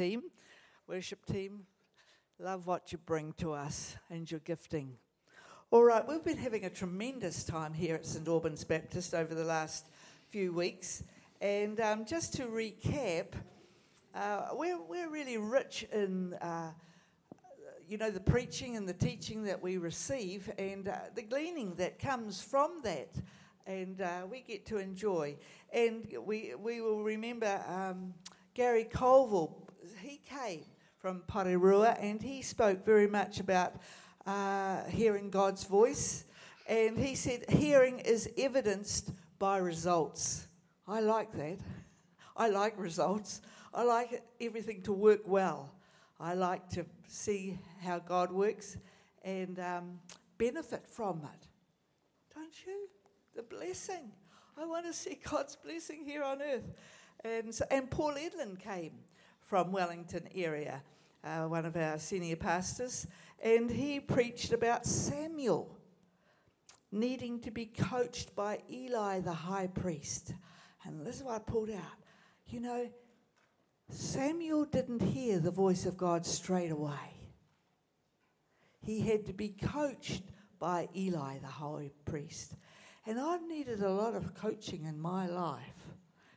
[0.00, 0.22] team,
[0.88, 1.66] worship team.
[2.38, 4.96] Love what you bring to us and your gifting.
[5.70, 9.44] All right, we've been having a tremendous time here at St Albans Baptist over the
[9.44, 9.90] last
[10.30, 11.04] few weeks.
[11.42, 13.34] And um, just to recap,
[14.14, 16.70] uh, we're, we're really rich in, uh,
[17.86, 21.98] you know, the preaching and the teaching that we receive and uh, the gleaning that
[21.98, 23.10] comes from that.
[23.66, 25.36] And uh, we get to enjoy.
[25.74, 28.14] And we, we will remember um,
[28.54, 29.66] Gary Colville,
[30.02, 30.64] he came
[30.98, 33.74] from Porirua and he spoke very much about
[34.26, 36.24] uh, hearing God's voice.
[36.68, 40.46] And he said, hearing is evidenced by results.
[40.86, 41.58] I like that.
[42.36, 43.42] I like results.
[43.72, 45.72] I like everything to work well.
[46.18, 48.76] I like to see how God works
[49.22, 50.00] and um,
[50.38, 51.46] benefit from it.
[52.34, 52.88] Don't you?
[53.34, 54.12] The blessing.
[54.58, 56.70] I want to see God's blessing here on earth.
[57.24, 58.92] And, so, and Paul Edlin came
[59.50, 60.80] from Wellington area,
[61.24, 63.08] uh, one of our senior pastors,
[63.42, 65.76] and he preached about Samuel
[66.92, 70.34] needing to be coached by Eli the high priest.
[70.84, 71.98] And this is what I pulled out.
[72.46, 72.88] You know,
[73.88, 77.16] Samuel didn't hear the voice of God straight away.
[78.80, 80.22] He had to be coached
[80.60, 82.54] by Eli the high priest.
[83.04, 85.88] And I've needed a lot of coaching in my life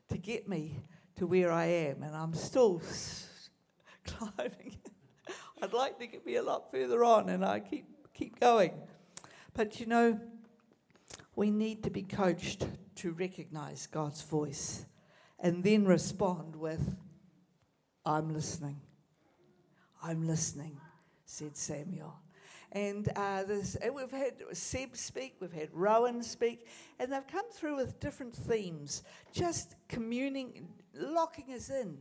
[0.10, 0.80] to get me
[1.16, 2.82] to where I am, and I'm still
[4.06, 4.78] climbing.
[5.62, 8.74] I'd like to me a lot further on, and I keep keep going.
[9.54, 10.20] But you know,
[11.36, 14.86] we need to be coached to recognize God's voice,
[15.40, 16.96] and then respond with,
[18.06, 18.82] "I'm listening.
[20.02, 20.80] I'm listening,"
[21.26, 22.20] said Samuel.
[22.74, 27.46] And, uh, this, and we've had Seb speak, we've had Rowan speak, and they've come
[27.52, 31.98] through with different themes, just communing, locking us in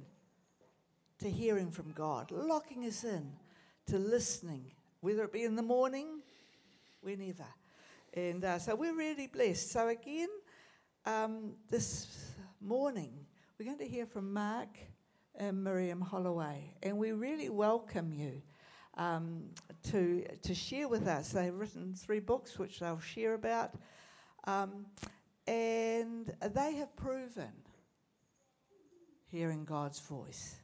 [1.19, 3.33] to hearing from God, locking us in
[3.87, 4.65] to listening,
[5.01, 6.21] whether it be in the morning,
[7.01, 7.47] whenever.
[8.15, 9.71] And uh, so we're really blessed.
[9.71, 10.29] So, again,
[11.07, 13.13] um, this morning,
[13.59, 14.69] we're going to hear from Mark
[15.35, 18.43] and Miriam Holloway, and we really welcome you.
[18.99, 19.45] Um,
[19.91, 21.31] to to share with us.
[21.31, 23.71] They've written three books which they'll share about,
[24.45, 24.85] um,
[25.47, 27.53] and they have proven
[29.33, 30.57] hearing God's voice.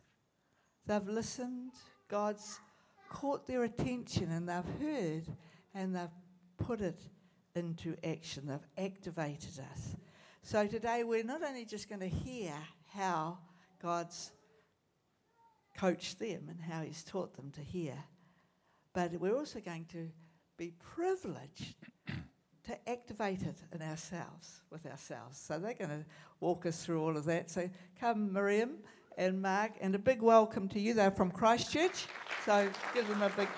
[0.87, 1.73] They've listened.
[2.09, 2.61] God's
[3.09, 5.25] caught their attention and they've heard
[5.75, 6.09] and they've
[6.59, 7.01] put it
[7.55, 8.47] into action.
[8.47, 9.97] They've activated us.
[10.43, 12.53] So today we're not only just going to hear
[12.95, 13.39] how
[13.83, 14.33] God's
[15.77, 17.95] coached them and how He's taught them to hear,
[18.93, 20.11] but we're also going to
[20.57, 21.77] be privileged
[22.69, 25.39] to activate it in ourselves, with ourselves.
[25.39, 26.05] So they're going to
[26.39, 27.51] walk us through all of that.
[27.51, 28.73] So come, Miriam
[29.17, 30.93] and Mark, and a big welcome to you.
[30.93, 32.07] They're from Christchurch,
[32.45, 33.49] so give them a big.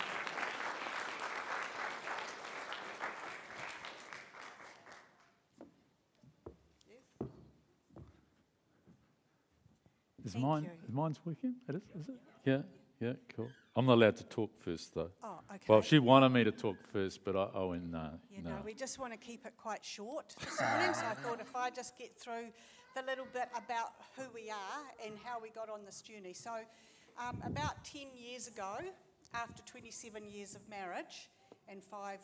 [10.24, 10.70] Is mine?
[10.86, 11.56] Is mine's working?
[11.68, 11.82] It is.
[12.00, 12.14] Is it?
[12.44, 12.58] Yeah.
[13.00, 13.14] Yeah.
[13.34, 13.48] Cool.
[13.76, 15.10] I'm not allowed to talk first, though.
[15.22, 15.64] Oh, okay.
[15.68, 18.10] Well, she wanted me to talk first, but I, I went no.
[18.30, 18.50] You no.
[18.50, 21.54] know, we just want to keep it quite short this morning, so I thought if
[21.56, 22.48] I just get through
[22.94, 26.34] the little bit about who we are and how we got on this journey.
[26.34, 26.50] So,
[27.18, 28.78] um, about 10 years ago,
[29.34, 31.30] after 27 years of marriage
[31.68, 32.20] and five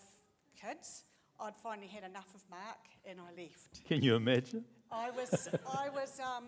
[0.61, 1.05] kids,
[1.41, 3.85] I'd finally had enough of Mark and I left.
[3.87, 4.65] Can you imagine?
[4.91, 6.45] I was, I was, um,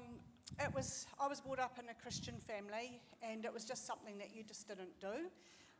[0.61, 4.19] it was, I was brought up in a Christian family, and it was just something
[4.19, 5.29] that you just didn't do.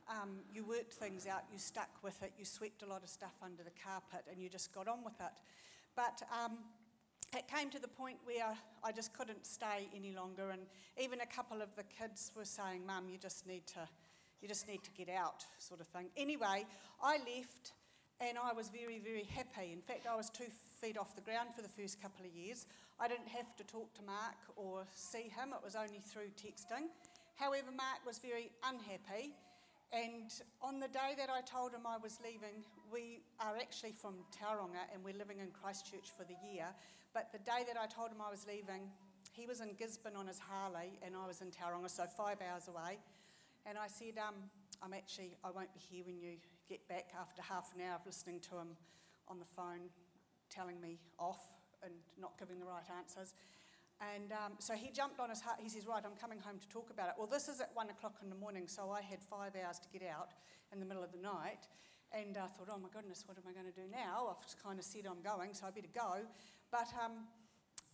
[0.09, 3.35] Um, you worked things out, you stuck with it, you swept a lot of stuff
[3.43, 5.33] under the carpet, and you just got on with it.
[5.95, 6.59] But um,
[7.37, 10.63] it came to the point where I just couldn't stay any longer, and
[11.01, 13.87] even a couple of the kids were saying, "Mum, you just need to,
[14.41, 16.09] you just need to get out," sort of thing.
[16.17, 16.65] Anyway,
[17.03, 17.73] I left,
[18.21, 19.73] and I was very, very happy.
[19.73, 22.67] In fact, I was two feet off the ground for the first couple of years.
[22.99, 26.91] I didn't have to talk to Mark or see him; it was only through texting.
[27.37, 29.35] However, Mark was very unhappy.
[29.93, 30.29] And
[30.61, 32.61] on the day that I told him I was leaving,
[32.93, 36.67] we are actually from Tauranga and we're living in Christchurch for the year.
[37.15, 38.91] But the day that I told him I was leaving,
[39.33, 42.69] he was in Gisborne on his Harley and I was in Tauranga, so five hours
[42.69, 42.99] away.
[43.65, 44.35] And I said, um,
[44.83, 46.37] I'm actually, I won't be here when you
[46.69, 48.77] get back after half an hour of listening to him
[49.27, 49.89] on the phone
[50.51, 51.41] telling me off
[51.83, 53.35] and not giving the right answers.
[54.01, 55.59] And um, so he jumped on his heart.
[55.61, 57.15] He says, Right, I'm coming home to talk about it.
[57.19, 59.89] Well, this is at one o'clock in the morning, so I had five hours to
[59.91, 60.35] get out
[60.73, 61.67] in the middle of the night.
[62.13, 64.31] And I thought, Oh my goodness, what am I going to do now?
[64.31, 66.23] I've just kind of said I'm going, so I better go.
[66.71, 67.27] But um,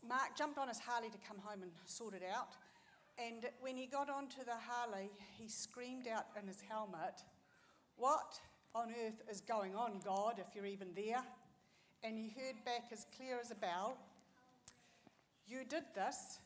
[0.06, 2.52] Mark jumped on his Harley to come home and sort it out.
[3.16, 7.22] And when he got onto the Harley, he screamed out in his helmet,
[7.96, 8.40] What
[8.74, 11.22] on earth is going on, God, if you're even there?
[12.02, 13.96] And he heard back as clear as a bell,
[15.46, 16.38] You did this,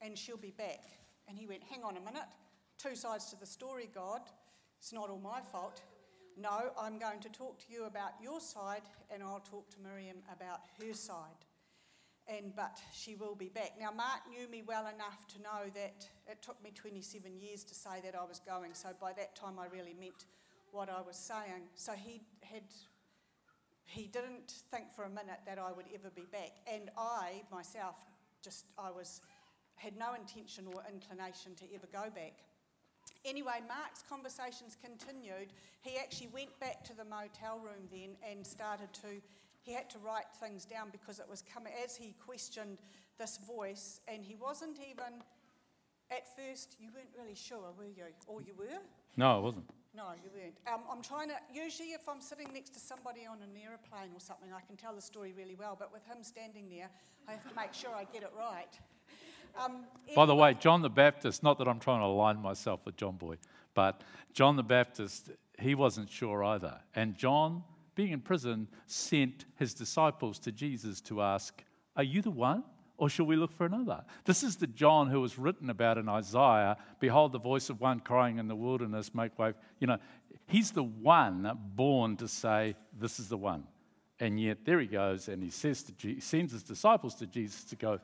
[0.00, 0.84] and she'll be back.
[1.28, 2.28] And he went, Hang on a minute.
[2.78, 4.20] Two sides to the story, God.
[4.78, 5.80] It's not all my fault.
[6.36, 10.16] No, I'm going to talk to you about your side, and I'll talk to Miriam
[10.32, 11.46] about her side.
[12.26, 13.72] And but she will be back.
[13.78, 17.74] Now, Mark knew me well enough to know that it took me 27 years to
[17.74, 18.74] say that I was going.
[18.74, 20.24] So by that time, I really meant
[20.74, 21.70] what I was saying.
[21.74, 22.64] So he had.
[23.86, 26.52] He didn't think for a minute that I would ever be back.
[26.66, 27.94] And I, myself,
[28.42, 29.20] just, I was,
[29.76, 32.32] had no intention or inclination to ever go back.
[33.24, 35.52] Anyway, Mark's conversations continued.
[35.82, 39.20] He actually went back to the motel room then and started to,
[39.60, 42.78] he had to write things down because it was coming, as he questioned
[43.18, 45.22] this voice, and he wasn't even,
[46.10, 48.04] at first, you weren't really sure, were you?
[48.26, 48.80] Or you were?
[49.16, 49.70] No, it wasn't.
[49.96, 50.56] No, you weren't.
[50.66, 54.18] Um, I'm trying to, usually if I'm sitting next to somebody on an aeroplane or
[54.18, 56.90] something, I can tell the story really well, but with him standing there,
[57.28, 58.72] I have to make sure I get it right.
[59.56, 59.84] Um,
[60.16, 63.14] By the way, John the Baptist, not that I'm trying to align myself with John
[63.14, 63.36] Boy,
[63.72, 64.02] but
[64.32, 65.30] John the Baptist,
[65.60, 66.80] he wasn't sure either.
[66.96, 67.62] And John,
[67.94, 71.62] being in prison, sent his disciples to Jesus to ask,
[71.94, 72.64] Are you the one?
[72.96, 74.04] Or shall we look for another?
[74.24, 76.76] This is the John who was written about in Isaiah.
[77.00, 79.54] Behold, the voice of one crying in the wilderness, make way.
[79.80, 79.98] You know,
[80.46, 83.64] he's the one born to say, This is the one.
[84.20, 87.64] And yet, there he goes, and he says to Je- sends his disciples to Jesus
[87.64, 87.98] to go,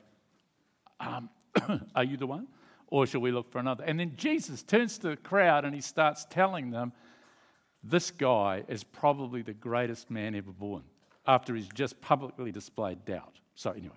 [0.99, 1.31] um,
[1.95, 2.49] Are you the one?
[2.89, 3.85] Or shall we look for another?
[3.85, 6.93] And then Jesus turns to the crowd and he starts telling them,
[7.85, 10.83] This guy is probably the greatest man ever born,
[11.27, 13.39] after he's just publicly displayed doubt.
[13.55, 13.95] So, anyway.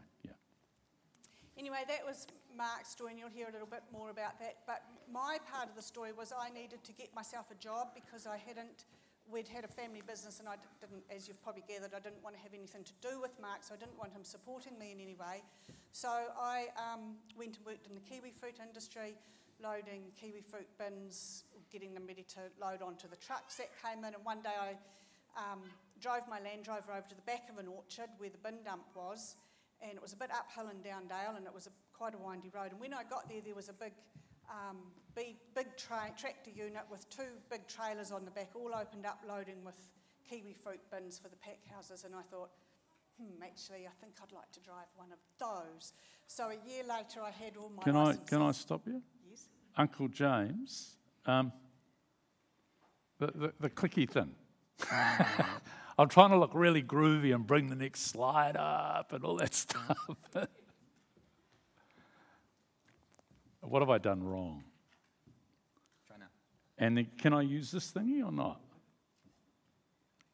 [1.64, 2.28] Anyway, that was
[2.58, 4.68] Mark's story, and you'll hear a little bit more about that.
[4.68, 8.28] But my part of the story was I needed to get myself a job because
[8.28, 8.84] I hadn't
[9.32, 12.36] we'd had a family business, and I didn't, as you've probably gathered, I didn't want
[12.36, 15.00] to have anything to do with Mark, so I didn't want him supporting me in
[15.00, 15.40] any way.
[15.94, 19.16] So I um, went and worked in the kiwi fruit industry,
[19.64, 24.12] loading kiwi fruit bins, getting them ready to load onto the trucks that came in.
[24.12, 24.76] And one day I
[25.40, 25.64] um,
[26.04, 28.84] drove my Land Rover over to the back of an orchard where the bin dump
[28.92, 29.40] was,
[29.84, 32.18] and it was a bit uphill and down dale, and it was a, quite a
[32.18, 32.72] windy road.
[32.72, 33.94] And when I got there, there was a big
[34.50, 34.78] um,
[35.16, 39.22] big, big tra- tractor unit with two big trailers on the back, all opened up,
[39.28, 39.76] loading with
[40.30, 42.04] kiwi fruit bins for the pack houses.
[42.04, 42.50] And I thought,
[43.20, 45.94] hmm, actually, I think I'd like to drive one of those.
[46.28, 47.84] So a year later, I had all my.
[47.84, 49.02] Can I can I stop you?
[49.30, 49.48] Yes.
[49.78, 51.52] Uncle James, um,
[53.20, 54.32] the, the, the clicky thing.
[55.98, 59.54] I'm trying to look really groovy and bring the next slide up and all that
[59.54, 59.98] stuff.
[63.62, 64.64] what have I done wrong?
[66.78, 68.60] And then, can I use this thingy or not?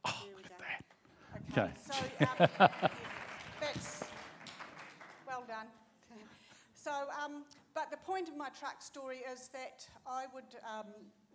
[0.06, 0.84] Oh, look at that.
[1.52, 1.62] Okay.
[1.62, 2.48] okay.
[2.48, 2.70] So, um,
[3.60, 4.04] that's
[5.28, 5.68] well done.
[6.74, 6.92] so,
[7.24, 10.88] um, but the point of my truck story is that I would, um,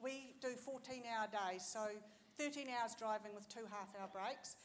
[0.02, 1.86] we do 14 hour days, so
[2.38, 4.56] 13 hours driving with two half hour breaks.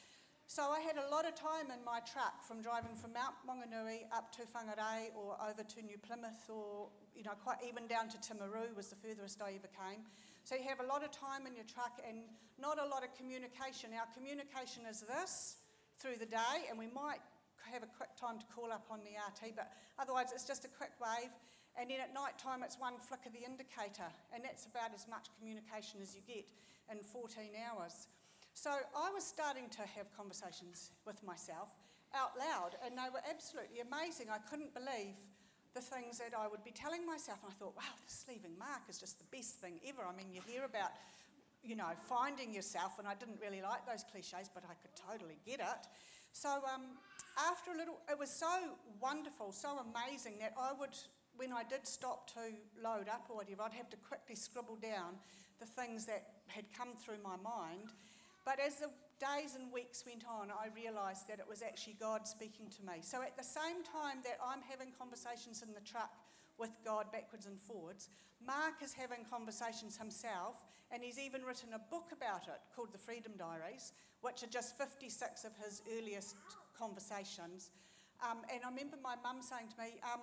[0.49, 4.09] So I had a lot of time in my truck from driving from Mount Maunganui
[4.09, 8.17] up to Whangarei or over to New Plymouth or, you know, quite even down to
[8.17, 10.01] Timaru was the furthest I ever came.
[10.41, 12.25] So you have a lot of time in your truck and
[12.57, 13.93] not a lot of communication.
[13.93, 15.61] Our communication is this
[16.01, 17.21] through the day, and we might
[17.69, 19.69] have a quick time to call up on the RT, but
[20.01, 21.29] otherwise it's just a quick wave.
[21.77, 25.05] And then at night time, it's one flick of the indicator, and that's about as
[25.05, 26.49] much communication as you get
[26.91, 28.07] in 14 hours.
[28.53, 31.69] So I was starting to have conversations with myself
[32.13, 34.27] out loud, and they were absolutely amazing.
[34.27, 35.15] I couldn't believe
[35.75, 38.89] the things that I would be telling myself, and I thought, wow, this leaving Mark
[38.89, 40.01] is just the best thing ever.
[40.01, 40.91] I mean, you hear about,
[41.63, 45.37] you know, finding yourself, and I didn't really like those cliches, but I could totally
[45.45, 45.83] get it.
[46.33, 46.97] So um,
[47.37, 48.49] after a little, it was so
[48.99, 50.97] wonderful, so amazing that I would,
[51.37, 52.39] when I did stop to
[52.81, 55.21] load up or whatever, I'd have to quickly scribble down
[55.59, 57.89] the things that had come through my mind
[58.49, 58.89] but as the
[59.19, 62.97] days and weeks went on, I realised that it was actually God speaking to me.
[63.01, 66.09] So at the same time that I'm having conversations in the truck
[66.57, 68.09] with God backwards and forwards,
[68.41, 72.97] Mark is having conversations himself, and he's even written a book about it called The
[72.97, 76.35] Freedom Diaries, which are just 56 of his earliest
[76.77, 77.69] conversations.
[78.23, 80.21] Um, and I remember my mum saying to me, um,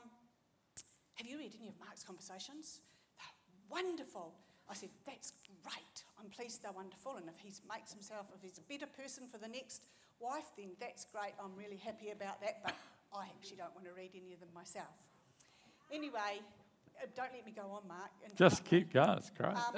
[1.15, 2.81] Have you read any of Mark's conversations?
[3.19, 3.39] They're
[3.71, 4.35] wonderful.
[4.69, 5.33] I said, That's
[5.63, 6.05] great.
[6.19, 7.17] I'm pleased they're wonderful.
[7.17, 9.87] And if he makes himself, if he's a better person for the next
[10.21, 11.35] wife, then that's great.
[11.43, 12.63] I'm really happy about that.
[12.65, 12.75] But
[13.15, 14.95] I actually don't want to read any of them myself.
[15.93, 16.43] Anyway,
[17.01, 18.11] uh, don't let me go on, Mark.
[18.35, 19.55] Just keep going, it's great.
[19.55, 19.75] Um,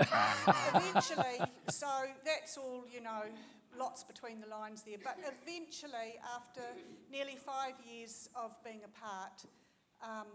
[0.75, 1.89] eventually, so
[2.25, 3.23] that's all, you know,
[3.79, 4.97] lots between the lines there.
[5.03, 6.63] But eventually, after
[7.11, 9.45] nearly five years of being apart,
[10.03, 10.27] um,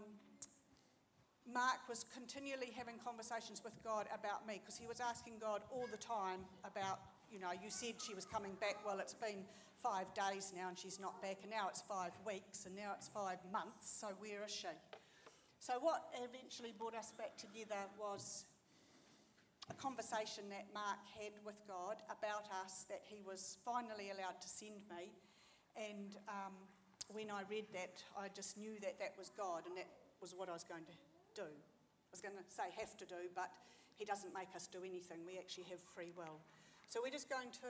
[1.52, 5.86] Mark was continually having conversations with God about me because he was asking God all
[5.90, 8.80] the time about, you know, you said she was coming back.
[8.84, 9.44] Well, it's been
[9.76, 13.08] five days now and she's not back, and now it's five weeks, and now it's
[13.08, 13.92] five months.
[14.00, 14.72] So where is she?
[15.60, 18.44] So, what eventually brought us back together was
[19.70, 24.48] a conversation that Mark had with God about us that he was finally allowed to
[24.48, 25.12] send me.
[25.76, 26.52] And um,
[27.12, 29.88] when I read that, I just knew that that was God and that
[30.20, 30.92] was what I was going to
[31.34, 31.42] do.
[31.42, 33.50] I was going to say have to do, but
[33.96, 35.18] he doesn't make us do anything.
[35.26, 36.38] We actually have free will.
[36.88, 37.68] So we're just going to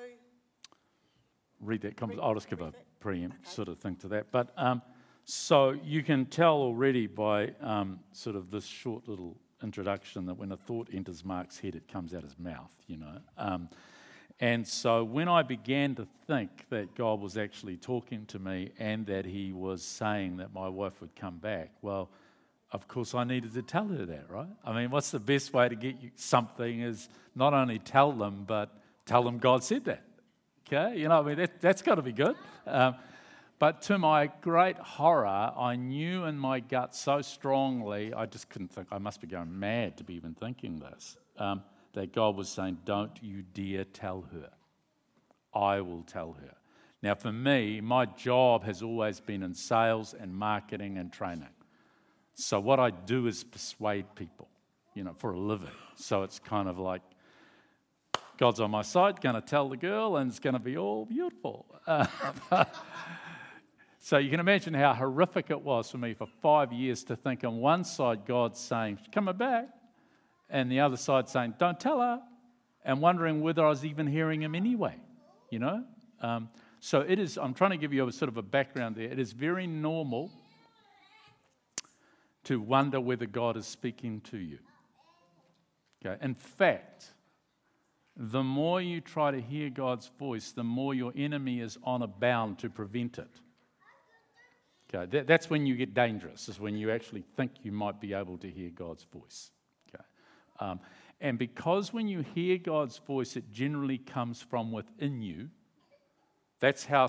[1.60, 2.00] read that.
[2.00, 3.50] Read- I'll just give a preempt Okay.
[3.50, 4.30] sort of thing to that.
[4.30, 4.82] But um,
[5.24, 10.52] so you can tell already by um, sort of this short little introduction that when
[10.52, 13.18] a thought enters Mark's head, it comes out his mouth, you know.
[13.38, 13.68] Um,
[14.40, 19.06] and so when I began to think that God was actually talking to me and
[19.06, 22.10] that He was saying that my wife would come back, well,
[22.74, 24.48] of course I needed to tell her that, right?
[24.64, 28.42] I mean, what's the best way to get you something is not only tell them,
[28.48, 28.68] but
[29.06, 30.02] tell them God said that.
[30.66, 32.34] Okay, you know, I mean, that, that's got to be good.
[32.66, 32.96] Um,
[33.60, 38.72] but to my great horror, I knew in my gut so strongly, I just couldn't
[38.72, 41.62] think, I must be going mad to be even thinking this, um,
[41.92, 44.50] that God was saying, Don't you dare tell her.
[45.54, 46.54] I will tell her.
[47.02, 51.46] Now, for me, my job has always been in sales and marketing and training.
[52.34, 54.48] So, what I do is persuade people,
[54.94, 55.68] you know, for a living.
[55.96, 57.02] So, it's kind of like,
[58.36, 61.04] God's on my side, going to tell the girl, and it's going to be all
[61.04, 61.66] beautiful.
[64.04, 67.42] So you can imagine how horrific it was for me for five years to think
[67.42, 69.70] on one side God's saying, coming back,
[70.50, 72.20] and the other side saying, Don't tell her,
[72.84, 74.96] and wondering whether I was even hearing him anyway,
[75.48, 75.84] you know?
[76.20, 76.50] Um,
[76.80, 79.10] so it is, I'm trying to give you a sort of a background there.
[79.10, 80.30] It is very normal
[82.44, 84.58] to wonder whether God is speaking to you.
[86.04, 86.22] Okay.
[86.22, 87.12] In fact,
[88.16, 92.06] the more you try to hear God's voice, the more your enemy is on a
[92.06, 93.30] bound to prevent it.
[94.94, 98.12] Okay, that, that's when you get dangerous, is when you actually think you might be
[98.12, 99.50] able to hear God's voice.
[99.88, 100.04] Okay.
[100.60, 100.80] Um,
[101.20, 105.48] and because when you hear God's voice, it generally comes from within you,
[106.60, 107.08] that's how.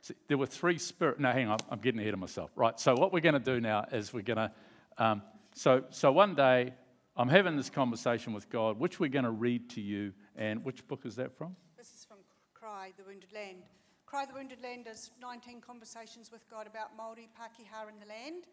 [0.00, 1.20] See, there were three spirit.
[1.20, 2.50] No, hang on, I'm getting ahead of myself.
[2.56, 4.52] Right, so what we're going to do now is we're going to.
[4.98, 5.22] Um,
[5.54, 6.74] so, so one day,
[7.16, 10.12] I'm having this conversation with God, which we're going to read to you.
[10.36, 11.56] And which book is that from?
[11.76, 12.18] This is from
[12.54, 13.64] Cry the Wounded Land.
[14.06, 18.44] Cry the Wounded Land is 19 conversations with God about Māori, Pākehā and the land.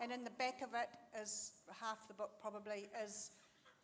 [0.00, 0.88] And in the back of it
[1.20, 3.30] is half the book probably is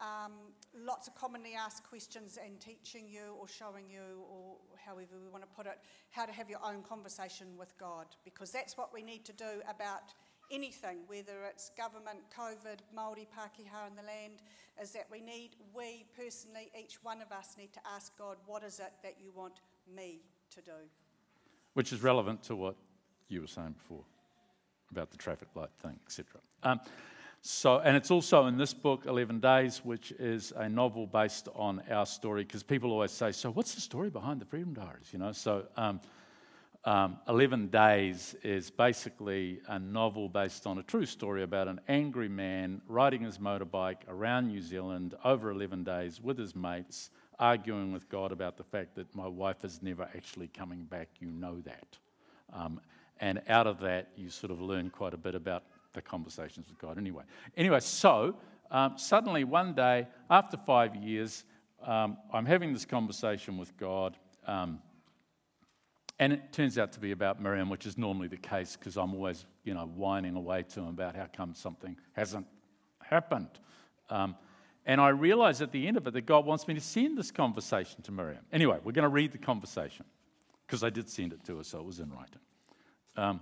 [0.00, 0.32] um,
[0.74, 5.42] lots of commonly asked questions and teaching you or showing you or however we want
[5.42, 5.78] to put it
[6.10, 9.60] how to have your own conversation with God because that's what we need to do
[9.68, 10.14] about
[10.50, 14.42] anything, whether it's government, COVID, Māori, Pākehā and the land,
[14.82, 18.64] is that we need, we personally, each one of us need to ask God, what
[18.64, 19.60] is it that you want
[19.94, 20.72] me to do?
[21.74, 22.76] which is relevant to what
[23.28, 24.04] you were saying before
[24.90, 26.40] about the traffic light thing, etc.
[26.62, 26.80] Um,
[27.42, 31.82] so, and it's also in this book, 11 Days, which is a novel based on
[31.90, 35.08] our story, because people always say, So, what's the story behind the Freedom Diaries?
[35.12, 36.00] You know, so um,
[36.84, 42.28] um, 11 Days is basically a novel based on a true story about an angry
[42.28, 48.08] man riding his motorbike around New Zealand over 11 days with his mates, arguing with
[48.10, 51.08] God about the fact that my wife is never actually coming back.
[51.20, 51.98] You know that.
[52.52, 52.80] Um,
[53.18, 56.78] and out of that, you sort of learn quite a bit about the conversations with
[56.78, 57.24] God anyway.
[57.56, 58.36] Anyway, so
[58.70, 61.44] um, suddenly one day, after five years,
[61.84, 64.16] um, I'm having this conversation with God.
[64.46, 64.80] Um,
[66.18, 69.14] and it turns out to be about Miriam, which is normally the case because I'm
[69.14, 72.46] always, you know, whining away to him about how come something hasn't
[73.02, 73.48] happened.
[74.10, 74.36] Um,
[74.84, 77.30] and I realize at the end of it that God wants me to send this
[77.30, 78.44] conversation to Miriam.
[78.52, 80.04] Anyway, we're going to read the conversation
[80.66, 82.40] because I did send it to her, so it was in writing.
[83.16, 83.40] Um,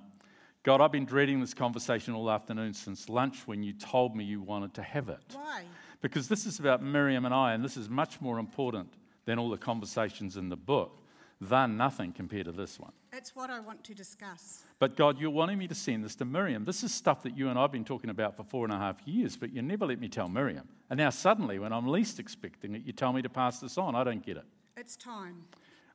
[0.69, 4.43] God, I've been dreading this conversation all afternoon since lunch when you told me you
[4.43, 5.23] wanted to have it.
[5.33, 5.63] Why?
[6.03, 8.93] Because this is about Miriam and I, and this is much more important
[9.25, 11.01] than all the conversations in the book.
[11.41, 12.93] They're nothing compared to this one.
[13.15, 14.63] It's what I want to discuss.
[14.79, 16.67] But God, you're wanting me to send this to Miriam.
[16.67, 18.79] This is stuff that you and I have been talking about for four and a
[18.79, 20.69] half years, but you never let me tell Miriam.
[20.91, 23.95] And now suddenly, when I'm least expecting it, you tell me to pass this on.
[23.95, 24.45] I don't get it.
[24.77, 25.45] It's time.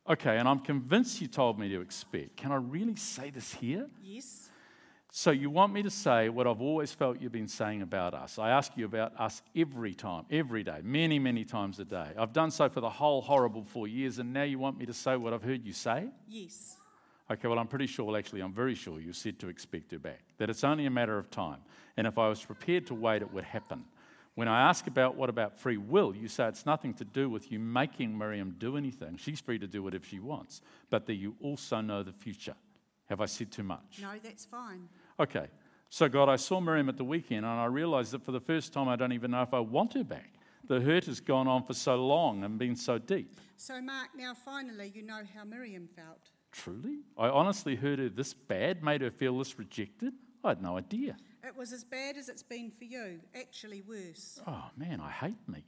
[0.10, 2.38] Okay, and I'm convinced you told me to expect.
[2.38, 3.88] Can I really say this here?
[4.04, 4.43] Yes.
[5.16, 8.40] So, you want me to say what I've always felt you've been saying about us.
[8.40, 12.08] I ask you about us every time, every day, many, many times a day.
[12.18, 14.94] I've done so for the whole horrible four years, and now you want me to
[14.94, 16.08] say what I've heard you say?
[16.28, 16.78] Yes.
[17.30, 20.00] Okay, well, I'm pretty sure, well, actually, I'm very sure you said to expect her
[20.00, 21.60] back, that it's only a matter of time.
[21.96, 23.86] And if I was prepared to wait, it would happen.
[24.34, 27.52] When I ask about what about free will, you say it's nothing to do with
[27.52, 29.18] you making Miriam do anything.
[29.18, 32.56] She's free to do whatever she wants, but that you also know the future.
[33.10, 34.00] Have I said too much?
[34.02, 34.88] No, that's fine.
[35.20, 35.48] Okay.
[35.90, 38.74] So, God, I saw Miriam at the weekend and I realized that for the first
[38.74, 40.34] time, I don't even know if I want her back.
[40.66, 43.36] The hurt has gone on for so long and been so deep.
[43.58, 46.32] So, Mark, now finally you know how Miriam felt.
[46.52, 47.00] Truly?
[47.18, 50.14] I honestly heard her this bad, made her feel this rejected?
[50.44, 51.16] I had no idea.
[51.44, 54.40] It was as bad as it's been for you, actually worse.
[54.48, 55.64] Oh man, I hate me.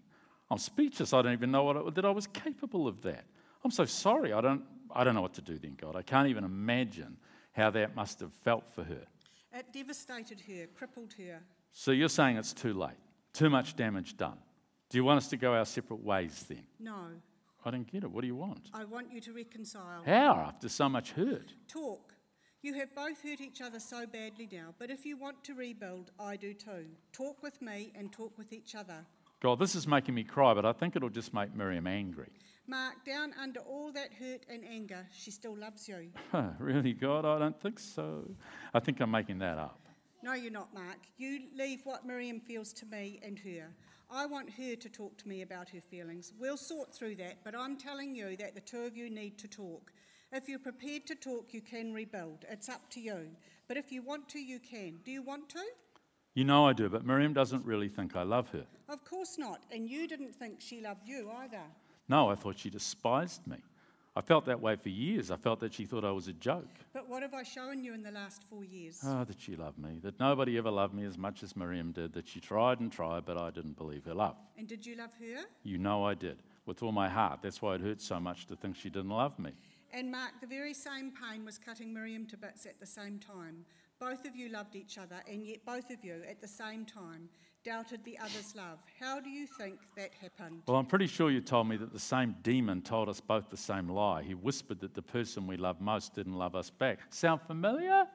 [0.50, 1.14] I'm speechless.
[1.14, 3.26] I don't even know what it, that I was capable of that.
[3.64, 4.32] I'm so sorry.
[4.32, 5.96] I don't, I don't know what to do then, God.
[5.96, 7.18] I can't even imagine
[7.52, 9.06] how that must have felt for her.
[9.56, 11.40] It devastated her, crippled her.
[11.72, 12.98] So you're saying it's too late,
[13.32, 14.38] too much damage done.
[14.90, 16.66] Do you want us to go our separate ways then?
[16.78, 17.08] No,
[17.64, 18.12] I don't get it.
[18.12, 18.70] What do you want?
[18.74, 20.04] I want you to reconcile.
[20.06, 21.54] How after so much hurt?
[21.70, 22.14] Talk.
[22.62, 26.12] You have both hurt each other so badly now, but if you want to rebuild,
[26.20, 26.88] I do too.
[27.14, 29.06] Talk with me and talk with each other.
[29.46, 32.32] God, this is making me cry, but I think it'll just make Miriam angry.
[32.66, 36.10] Mark, down under all that hurt and anger, she still loves you.
[36.32, 37.26] Huh, really, God?
[37.26, 38.28] I don't think so.
[38.74, 39.80] I think I'm making that up.
[40.24, 40.98] No, you're not, Mark.
[41.18, 43.68] You leave what Miriam feels to me and her.
[44.10, 46.34] I want her to talk to me about her feelings.
[46.40, 49.48] We'll sort through that, but I'm telling you that the two of you need to
[49.48, 49.92] talk.
[50.32, 52.46] If you're prepared to talk, you can rebuild.
[52.50, 53.28] It's up to you.
[53.68, 55.02] But if you want to, you can.
[55.06, 55.64] Do you want to?
[56.36, 58.66] You know I do, but Miriam doesn't really think I love her.
[58.90, 59.64] Of course not.
[59.72, 61.62] And you didn't think she loved you either.
[62.10, 63.56] No, I thought she despised me.
[64.18, 65.32] I felt that way for years.
[65.32, 66.68] I felt that she thought I was a joke.
[66.94, 69.00] But what have I shown you in the last four years?
[69.06, 72.14] Oh, that she loved me, that nobody ever loved me as much as Miriam did,
[72.14, 74.36] that she tried and tried, but I didn't believe her love.
[74.58, 75.42] And did you love her?
[75.64, 77.40] You know I did, with all my heart.
[77.42, 79.52] That's why it hurt so much to think she didn't love me.
[79.94, 83.66] And Mark, the very same pain was cutting Miriam to bits at the same time.
[84.06, 87.28] Both of you loved each other, and yet both of you, at the same time,
[87.64, 88.78] doubted the other's love.
[89.00, 90.62] How do you think that happened?
[90.68, 93.58] Well, I'm pretty sure you told me that the same demon told us both the
[93.58, 94.22] same lie.
[94.22, 97.00] He whispered that the person we loved most didn't love us back.
[97.10, 98.06] Sound familiar?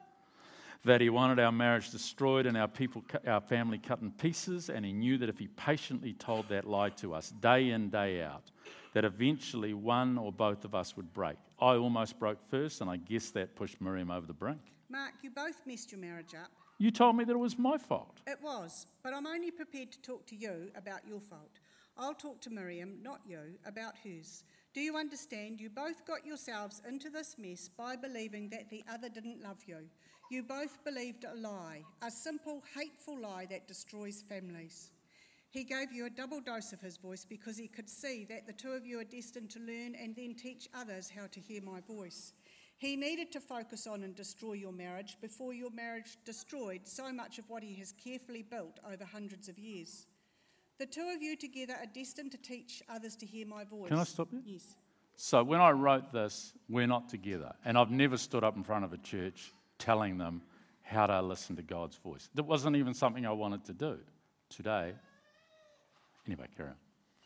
[0.85, 4.85] That he wanted our marriage destroyed and our people, our family cut in pieces, and
[4.85, 8.49] he knew that if he patiently told that lie to us day in, day out,
[8.93, 11.35] that eventually one or both of us would break.
[11.59, 14.61] I almost broke first, and I guess that pushed Miriam over the brink.
[14.91, 16.51] Mark, you both messed your marriage up.
[16.77, 18.19] You told me that it was my fault.
[18.27, 21.59] It was, but I'm only prepared to talk to you about your fault.
[21.97, 24.43] I'll talk to Miriam, not you, about hers.
[24.73, 25.61] Do you understand?
[25.61, 29.77] You both got yourselves into this mess by believing that the other didn't love you.
[30.29, 34.91] You both believed a lie, a simple, hateful lie that destroys families.
[35.51, 38.53] He gave you a double dose of his voice because he could see that the
[38.53, 41.81] two of you are destined to learn and then teach others how to hear my
[41.81, 42.33] voice.
[42.81, 47.37] He needed to focus on and destroy your marriage before your marriage destroyed so much
[47.37, 50.07] of what he has carefully built over hundreds of years.
[50.79, 53.89] The two of you together are destined to teach others to hear my voice.
[53.89, 54.41] Can I stop you?
[54.43, 54.75] Yes.
[55.15, 57.53] So when I wrote this, we're not together.
[57.65, 60.41] And I've never stood up in front of a church telling them
[60.81, 62.31] how to listen to God's voice.
[62.33, 63.99] That wasn't even something I wanted to do
[64.49, 64.93] today.
[66.25, 66.75] Anyway, carry on.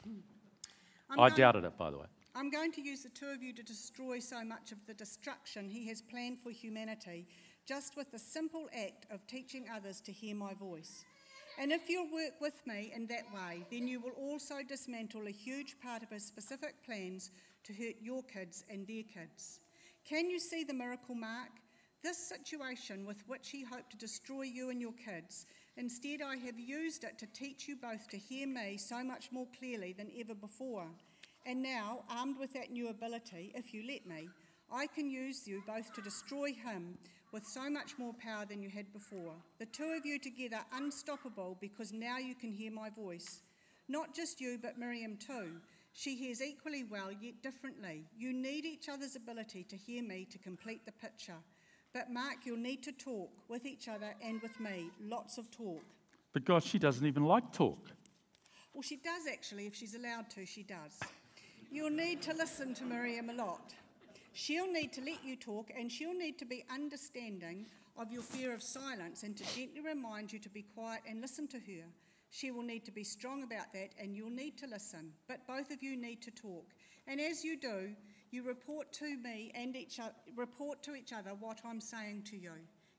[0.03, 0.19] Hmm.
[1.11, 2.07] I'm I doubted it, by the way.
[2.37, 5.69] I'm going to use the two of you to destroy so much of the destruction
[5.69, 7.25] he has planned for humanity
[7.65, 11.05] just with the simple act of teaching others to hear my voice.
[11.57, 15.31] And if you'll work with me in that way, then you will also dismantle a
[15.31, 17.31] huge part of his specific plans
[17.63, 19.61] to hurt your kids and their kids.
[20.03, 21.51] Can you see the miracle, Mark?
[22.03, 25.45] This situation with which he hoped to destroy you and your kids,
[25.77, 29.47] instead, I have used it to teach you both to hear me so much more
[29.57, 30.85] clearly than ever before.
[31.45, 34.29] And now, armed with that new ability, if you let me,
[34.71, 36.97] I can use you both to destroy him
[37.31, 39.33] with so much more power than you had before.
[39.59, 43.41] The two of you together, unstoppable, because now you can hear my voice.
[43.87, 45.57] Not just you, but Miriam too.
[45.93, 48.05] She hears equally well, yet differently.
[48.17, 51.37] You need each other's ability to hear me to complete the picture.
[51.93, 54.89] But, Mark, you'll need to talk with each other and with me.
[54.99, 55.83] Lots of talk.
[56.33, 57.79] But God, she doesn't even like talk.
[58.73, 60.99] Well, she does actually, if she's allowed to, she does.
[61.75, 63.73] You'll need to listen to Miriam a lot.
[64.31, 67.65] She'll need to let you talk, and she'll need to be understanding
[67.97, 71.49] of your fear of silence and to gently remind you to be quiet and listen
[71.49, 71.83] to her.
[72.29, 75.11] She will need to be strong about that, and you'll need to listen.
[75.27, 76.63] But both of you need to talk.
[77.07, 77.89] And as you do,
[78.31, 79.99] you report to me and each
[80.37, 82.53] report to each other what I'm saying to you.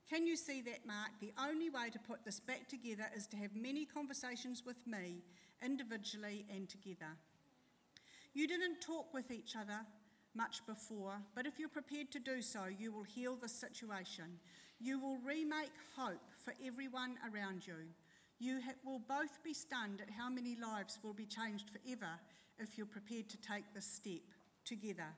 [0.07, 1.13] Can you see that, Mark?
[1.23, 5.23] The only way to put this back together is to have many conversations with me,
[5.65, 7.17] individually and together.
[8.37, 9.81] You didn't talk with each other
[10.35, 14.27] much before, but if you're prepared to do so, you will heal the situation.
[14.79, 17.77] You will remake hope for everyone around you.
[18.39, 22.11] You ha- will both be stunned at how many lives will be changed forever
[22.59, 24.21] if you're prepared to take this step
[24.67, 25.09] together.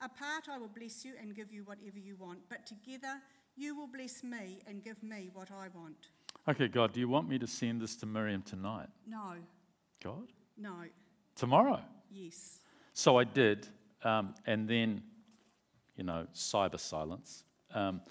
[0.00, 3.20] Apart, I will bless you and give you whatever you want, but together,
[3.56, 5.96] you will bless me and give me what I want.
[6.48, 8.90] Okay, God, do you want me to send this to Miriam tonight?
[9.08, 9.32] No,
[10.04, 10.28] God?
[10.56, 10.74] no,
[11.34, 11.80] Tomorrow?
[12.12, 12.59] yes.
[13.00, 13.66] So I did,
[14.04, 15.02] um, and then,
[15.96, 18.02] you know, cyber silence, um,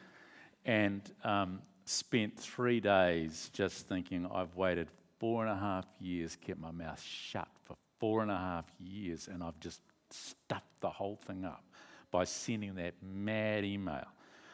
[0.66, 4.88] and um, spent three days just thinking I've waited
[5.20, 9.28] four and a half years, kept my mouth shut for four and a half years,
[9.28, 11.64] and I've just stuffed the whole thing up
[12.10, 14.08] by sending that mad email.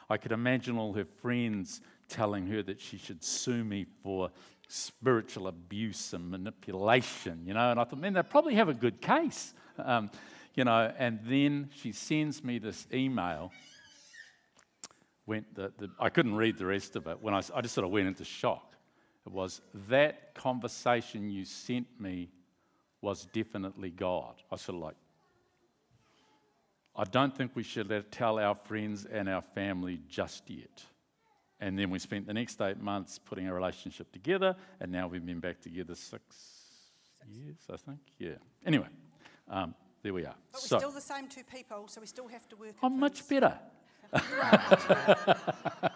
[0.10, 4.32] I could imagine all her friends telling her that she should sue me for
[4.68, 9.02] spiritual abuse and manipulation, you know, and I thought, man, they probably have a good
[9.02, 9.54] case.
[9.78, 10.10] Um,
[10.56, 13.52] you know, and then she sends me this email.
[15.26, 17.22] Went the, the, I couldn't read the rest of it.
[17.22, 18.76] When I, I just sort of went into shock.
[19.26, 22.30] It was that conversation you sent me
[23.02, 24.36] was definitely God.
[24.52, 24.96] I sort of like,
[26.96, 30.84] I don't think we should let, tell our friends and our family just yet.
[31.60, 35.26] And then we spent the next eight months putting our relationship together, and now we've
[35.26, 36.22] been back together six,
[37.20, 37.38] six.
[37.38, 38.00] years, I think.
[38.20, 38.36] Yeah.
[38.66, 38.88] Anyway,
[39.50, 40.36] um, there we are.
[40.52, 42.76] But we're so, still the same two people, so we still have to work.
[42.82, 43.42] I'm much things.
[43.42, 43.60] better.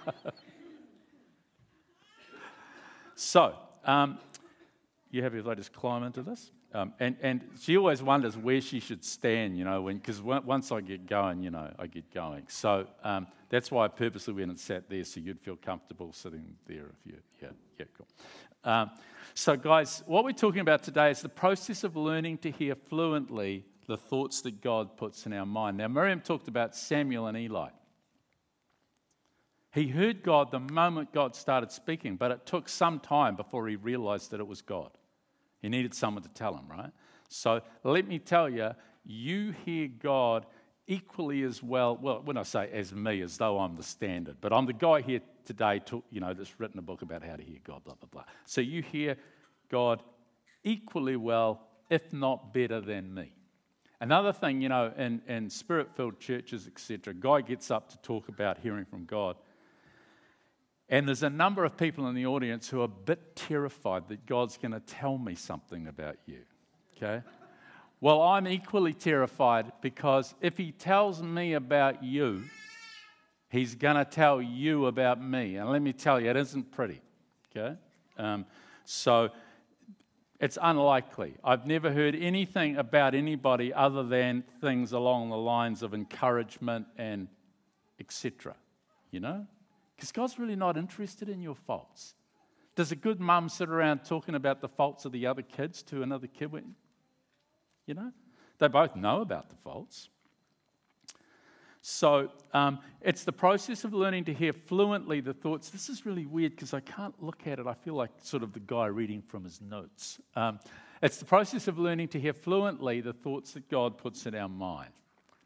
[3.15, 4.17] so, um,
[5.11, 6.51] you happy with I just climb into this?
[6.71, 10.81] Um, and, and she always wonders where she should stand, you know, because once I
[10.81, 12.43] get going, you know, I get going.
[12.47, 16.55] So um, that's why I purposely went and sat there so you'd feel comfortable sitting
[16.67, 18.05] there if you, yeah, yeah, cool.
[18.63, 18.91] Um,
[19.33, 23.63] so, guys, what we're talking about today is the process of learning to hear fluently
[23.87, 25.77] the thoughts that God puts in our mind.
[25.77, 27.69] Now, Miriam talked about Samuel and Eli.
[29.71, 33.75] He heard God the moment God started speaking, but it took some time before he
[33.75, 34.91] realized that it was God.
[35.61, 36.91] He needed someone to tell him, right?
[37.29, 38.71] So let me tell you,
[39.05, 40.45] you hear God
[40.87, 41.95] equally as well.
[41.95, 45.01] Well, when I say as me, as though I'm the standard, but I'm the guy
[45.01, 47.95] here today, to, you know, that's written a book about how to hear God, blah,
[47.95, 48.23] blah, blah.
[48.45, 49.17] So you hear
[49.67, 50.03] God
[50.63, 53.31] equally well, if not better than me.
[53.99, 58.29] Another thing, you know, in, in spirit filled churches, etc., guy gets up to talk
[58.29, 59.37] about hearing from God.
[60.87, 64.27] And there's a number of people in the audience who are a bit terrified that
[64.27, 66.41] God's going to tell me something about you.
[66.95, 67.23] Okay?
[67.99, 72.43] Well, I'm equally terrified because if he tells me about you,
[73.49, 75.57] he's going to tell you about me.
[75.57, 77.01] And let me tell you, it isn't pretty.
[77.55, 77.75] Okay?
[78.17, 78.45] Um,
[78.85, 79.29] so
[80.39, 81.35] it's unlikely.
[81.43, 87.27] I've never heard anything about anybody other than things along the lines of encouragement and
[87.99, 88.55] etc.
[89.11, 89.45] You know?
[89.95, 92.15] Because God's really not interested in your faults.
[92.75, 96.01] Does a good mum sit around talking about the faults of the other kids to
[96.01, 96.63] another kid?
[97.85, 98.11] You know,
[98.59, 100.07] they both know about the faults.
[101.81, 105.69] So um, it's the process of learning to hear fluently the thoughts.
[105.69, 107.67] This is really weird because I can't look at it.
[107.67, 110.19] I feel like sort of the guy reading from his notes.
[110.35, 110.59] Um,
[111.01, 114.49] it's the process of learning to hear fluently the thoughts that God puts in our
[114.49, 114.91] mind,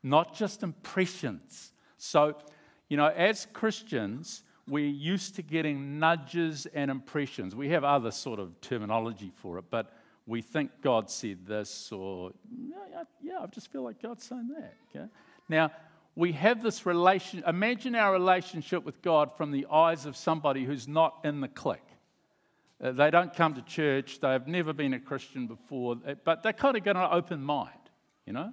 [0.02, 1.72] not just impressions.
[1.98, 2.36] So
[2.90, 7.56] you know, as Christians, we're used to getting nudges and impressions.
[7.56, 9.94] We have other sort of terminology for it, but
[10.26, 14.76] we think God said this, or yeah, yeah, I just feel like God's saying that.
[14.90, 15.08] Okay?
[15.50, 15.72] Now,
[16.16, 17.44] we have this relation.
[17.48, 21.80] Imagine our relationship with God from the eyes of somebody who's not in the clique.
[22.84, 24.20] Uh, they don't come to church.
[24.20, 27.72] They've never been a Christian before, uh, but they're kind of got an open mind,
[28.26, 28.52] you know.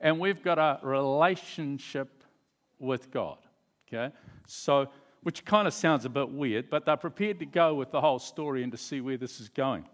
[0.00, 2.24] And we've got a relationship
[2.78, 3.38] with God.
[3.88, 4.14] Okay?
[4.46, 4.88] So,
[5.22, 8.18] which kind of sounds a bit weird, but they're prepared to go with the whole
[8.18, 9.84] story and to see where this is going.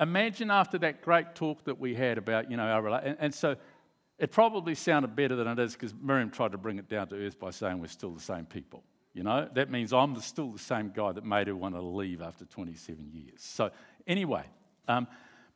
[0.00, 3.56] Imagine after that great talk that we had about, you know, our and, and so
[4.18, 7.16] it probably sounded better than it is because Miriam tried to bring it down to
[7.16, 8.82] earth by saying we're still the same people.
[9.14, 12.20] You know, that means I'm still the same guy that made her want to leave
[12.20, 13.40] after 27 years.
[13.42, 13.70] So,
[14.06, 14.44] anyway,
[14.86, 15.06] um,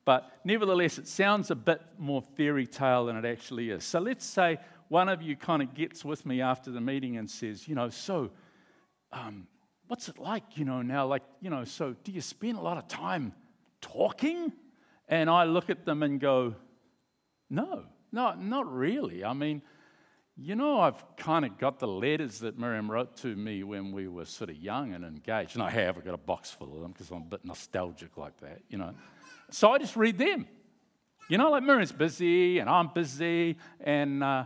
[0.04, 3.84] but nevertheless, it sounds a bit more fairy tale than it actually is.
[3.84, 7.30] So, let's say one of you kind of gets with me after the meeting and
[7.30, 8.30] says, you know, so
[9.12, 9.46] um,
[9.86, 11.06] what's it like, you know, now?
[11.06, 13.32] Like, you know, so do you spend a lot of time
[13.80, 14.52] talking?
[15.08, 16.54] And I look at them and go,
[17.50, 19.24] no, no, not really.
[19.24, 19.62] I mean,
[20.36, 24.08] you know, I've kind of got the letters that Miriam wrote to me when we
[24.08, 25.54] were sort of young and engaged.
[25.54, 28.16] And I have, I've got a box full of them because I'm a bit nostalgic
[28.16, 28.94] like that, you know.
[29.50, 30.46] So I just read them.
[31.28, 34.44] You know, like Miriam's busy and I'm busy, and uh,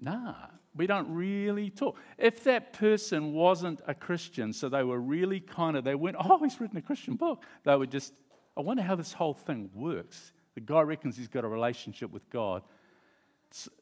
[0.00, 0.34] nah,
[0.76, 1.96] we don't really talk.
[2.18, 6.38] If that person wasn't a Christian, so they were really kind of, they went, oh,
[6.42, 8.12] he's written a Christian book, they would just,
[8.56, 10.32] I wonder how this whole thing works.
[10.54, 12.62] The guy reckons he's got a relationship with God.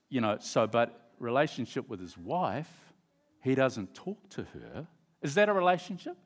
[0.08, 2.70] You know, so, but relationship with his wife,
[3.42, 4.86] he doesn't talk to her.
[5.22, 6.16] Is that a relationship?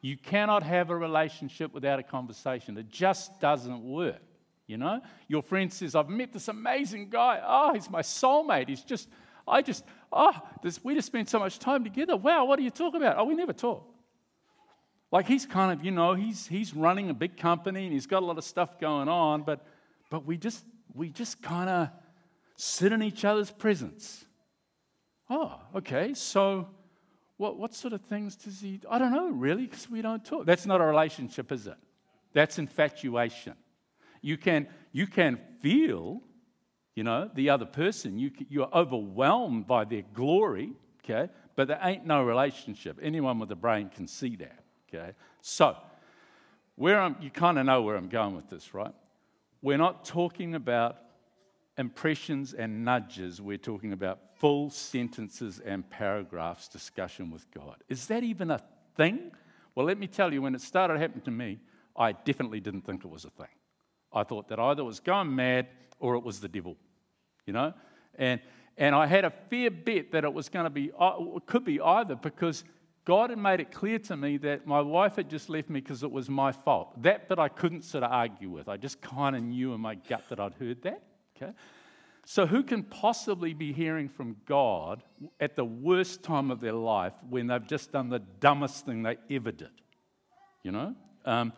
[0.00, 2.76] You cannot have a relationship without a conversation.
[2.78, 4.22] It just doesn't work.
[4.66, 7.40] You know, your friend says, I've met this amazing guy.
[7.44, 8.68] Oh, he's my soulmate.
[8.68, 9.08] He's just,
[9.46, 12.16] I just, oh, this, we just spent so much time together.
[12.16, 13.16] Wow, what are you talking about?
[13.18, 13.88] Oh, we never talk.
[15.10, 18.22] Like he's kind of, you know, he's, he's running a big company and he's got
[18.22, 19.66] a lot of stuff going on, but,
[20.10, 21.88] but we just, we just kind of
[22.60, 24.24] sit in each other's presence.
[25.30, 26.66] Oh, okay, so
[27.36, 30.44] what, what sort of things does he, I don't know really, because we don't talk.
[30.44, 31.76] That's not a relationship, is it?
[32.32, 33.54] That's infatuation.
[34.20, 36.20] You can, you can feel,
[36.96, 38.18] you know, the other person.
[38.18, 40.72] You, you're overwhelmed by their glory,
[41.04, 41.30] okay?
[41.54, 42.98] But there ain't no relationship.
[43.00, 45.12] Anyone with a brain can see that, okay?
[45.42, 45.76] So,
[46.74, 48.94] where I'm, you kind of know where I'm going with this, right?
[49.62, 50.96] We're not talking about
[51.78, 53.40] impressions and nudges.
[53.40, 57.76] We're talking about full sentences and paragraphs discussion with God.
[57.88, 58.60] Is that even a
[58.96, 59.30] thing?
[59.74, 61.60] Well, let me tell you, when it started happening to me,
[61.96, 63.46] I definitely didn't think it was a thing.
[64.12, 65.68] I thought that either it was going mad
[66.00, 66.76] or it was the devil,
[67.46, 67.72] you know?
[68.16, 68.40] And,
[68.76, 71.64] and I had a fair bet that it was going to be, uh, it could
[71.64, 72.64] be either because
[73.04, 76.02] God had made it clear to me that my wife had just left me because
[76.02, 77.00] it was my fault.
[77.02, 78.68] That bit I couldn't sort of argue with.
[78.68, 81.02] I just kind of knew in my gut that I'd heard that,
[81.40, 81.52] okay?
[82.24, 85.02] So, who can possibly be hearing from God
[85.40, 89.16] at the worst time of their life when they've just done the dumbest thing they
[89.30, 89.70] ever did?
[90.62, 90.94] You know?
[91.24, 91.52] Um,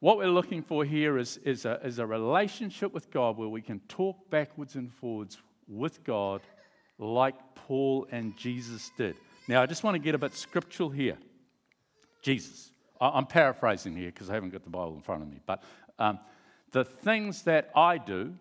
[0.00, 3.62] what we're looking for here is, is, a, is a relationship with God where we
[3.62, 6.40] can talk backwards and forwards with God
[6.98, 9.14] like Paul and Jesus did.
[9.46, 11.18] Now, I just want to get a bit scriptural here.
[12.20, 12.72] Jesus.
[13.00, 15.40] I'm paraphrasing here because I haven't got the Bible in front of me.
[15.46, 15.62] But
[15.98, 16.18] um,
[16.72, 18.34] the things that I do,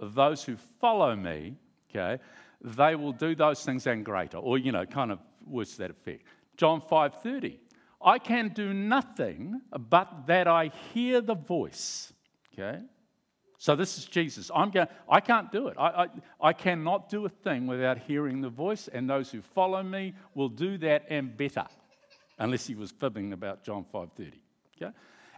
[0.00, 1.56] those who follow me,
[1.90, 2.22] okay,
[2.60, 5.90] they will do those things and greater, or, you know, kind of words to that
[5.90, 6.24] effect.
[6.56, 7.58] John 5.30.
[8.00, 12.12] I can do nothing but that I hear the voice.
[12.52, 12.80] Okay?
[13.58, 14.50] So this is Jesus.
[14.54, 15.76] I'm going, I can't do it.
[15.76, 16.06] I, I,
[16.40, 20.48] I cannot do a thing without hearing the voice, and those who follow me will
[20.48, 21.66] do that and better.
[22.38, 24.32] Unless he was fibbing about John 5.30.
[24.80, 24.92] Okay?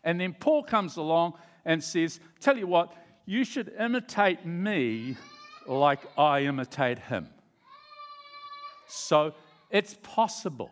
[0.05, 2.93] And then Paul comes along and says, Tell you what,
[3.27, 5.17] you should imitate me
[5.67, 7.29] like I imitate him.
[8.87, 9.35] So
[9.71, 10.71] it's possible.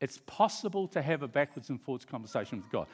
[0.00, 2.86] It's possible to have a backwards and forwards conversation with God.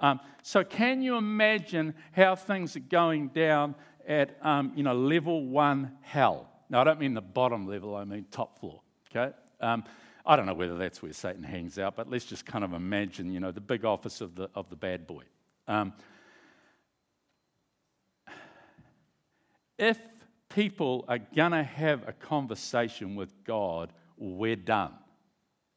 [0.00, 3.74] Um, so, can you imagine how things are going down
[4.06, 6.48] at um, you know level one hell?
[6.68, 8.80] Now, I don't mean the bottom level; I mean top floor.
[9.10, 9.32] Okay.
[9.60, 9.84] Um,
[10.26, 13.30] I don't know whether that's where Satan hangs out, but let's just kind of imagine,
[13.30, 15.22] you know, the big office of the of the bad boy.
[19.78, 19.98] If
[20.48, 24.92] people are gonna have a conversation with God, we're done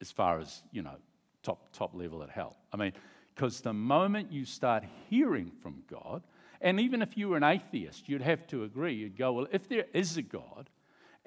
[0.02, 0.96] as far as, you know,
[1.44, 2.56] top, top level at hell.
[2.72, 2.94] I mean,
[3.34, 6.24] because the moment you start hearing from God,
[6.62, 8.94] and even if you were an atheist, you'd have to agree.
[8.94, 10.70] You'd go, well, if there is a God,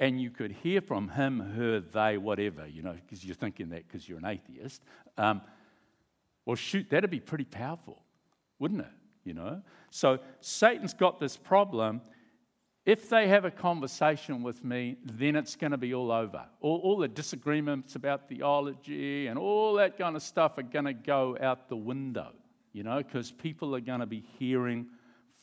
[0.00, 3.86] and you could hear from him, her, they, whatever, you know, because you're thinking that
[3.86, 4.82] because you're an atheist,
[5.18, 5.42] um,
[6.46, 8.02] well, shoot, that'd be pretty powerful,
[8.58, 8.92] wouldn't it?
[9.24, 9.60] You know?
[9.90, 12.00] So Satan's got this problem
[12.90, 16.44] if they have a conversation with me, then it's going to be all over.
[16.60, 20.92] All, all, the disagreements about theology and all that kind of stuff are going to
[20.92, 22.32] go out the window,
[22.72, 24.88] you know, because people are going to be hearing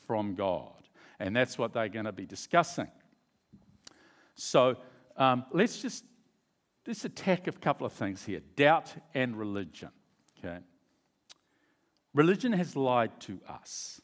[0.05, 0.73] from God.
[1.21, 2.89] And that's what they're going to be discussing.
[4.36, 4.75] So
[5.15, 6.03] um, let's just
[6.86, 9.91] let's attack a couple of things here doubt and religion.
[10.38, 10.57] Okay?
[12.13, 14.01] Religion has lied to us.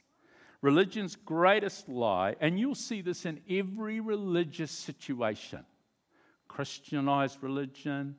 [0.64, 5.66] Religion's greatest lie, and you'll see this in every religious situation
[6.48, 8.16] Christianized religion,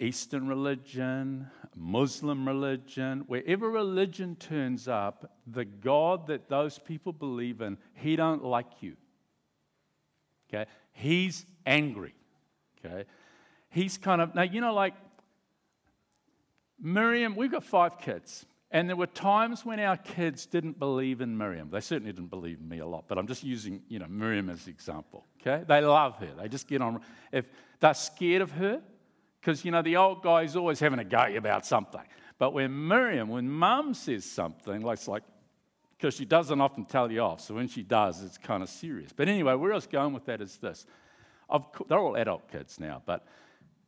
[0.00, 7.78] Eastern religion, Muslim religion, wherever religion turns up, the God that those people believe in,
[7.94, 8.96] he don't like you.
[10.48, 10.68] Okay?
[10.90, 12.14] He's angry.
[12.84, 13.04] Okay?
[13.70, 14.94] He's kind of now you know like
[16.80, 18.46] Miriam, we've got five kids.
[18.72, 21.68] And there were times when our kids didn't believe in Miriam.
[21.70, 24.48] They certainly didn't believe in me a lot, but I'm just using, you know, Miriam
[24.48, 25.26] as an example.
[25.40, 25.62] Okay?
[25.68, 26.30] They love her.
[26.40, 27.02] They just get on.
[27.30, 27.44] If
[27.80, 28.80] they're scared of her,
[29.40, 32.00] because, you know, the old guy's always having a go about something.
[32.38, 35.22] But when Miriam, when mum says something, like, it's like,
[35.98, 39.12] because she doesn't often tell you off, so when she does, it's kind of serious.
[39.14, 40.86] But anyway, where I was going with that is this.
[41.88, 43.26] They're all adult kids now, but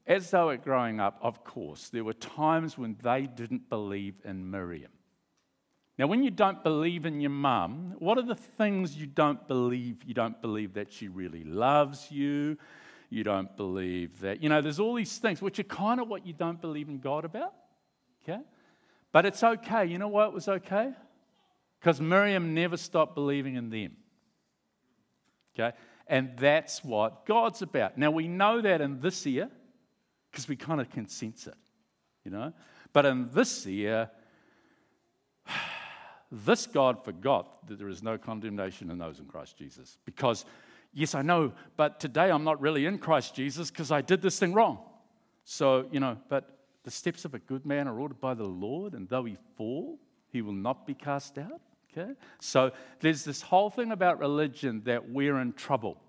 [0.06, 4.50] as they were growing up, of course, there were times when they didn't believe in
[4.50, 4.90] Miriam.
[5.96, 10.02] Now, when you don't believe in your mum, what are the things you don't believe?
[10.04, 12.58] You don't believe that she really loves you.
[13.10, 16.26] You don't believe that, you know, there's all these things which are kind of what
[16.26, 17.52] you don't believe in God about.
[18.22, 18.40] Okay?
[19.12, 19.86] But it's okay.
[19.86, 20.92] You know why it was okay?
[21.78, 23.96] Because Miriam never stopped believing in them.
[25.54, 25.76] Okay?
[26.08, 27.96] And that's what God's about.
[27.96, 29.48] Now, we know that in this year
[30.34, 31.54] because we kind of can sense it,
[32.24, 32.52] you know.
[32.92, 34.10] But in this year,
[36.32, 39.96] this God forgot that there is no condemnation in those in Christ Jesus.
[40.04, 40.44] Because,
[40.92, 44.36] yes, I know, but today I'm not really in Christ Jesus because I did this
[44.40, 44.80] thing wrong.
[45.44, 48.94] So, you know, but the steps of a good man are ordered by the Lord,
[48.94, 50.00] and though he fall,
[50.32, 51.60] he will not be cast out.
[51.96, 52.10] Okay?
[52.40, 56.00] So there's this whole thing about religion that we're in trouble.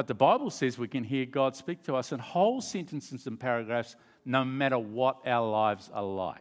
[0.00, 3.38] But the Bible says we can hear God speak to us in whole sentences and
[3.38, 6.40] paragraphs, no matter what our lives are like.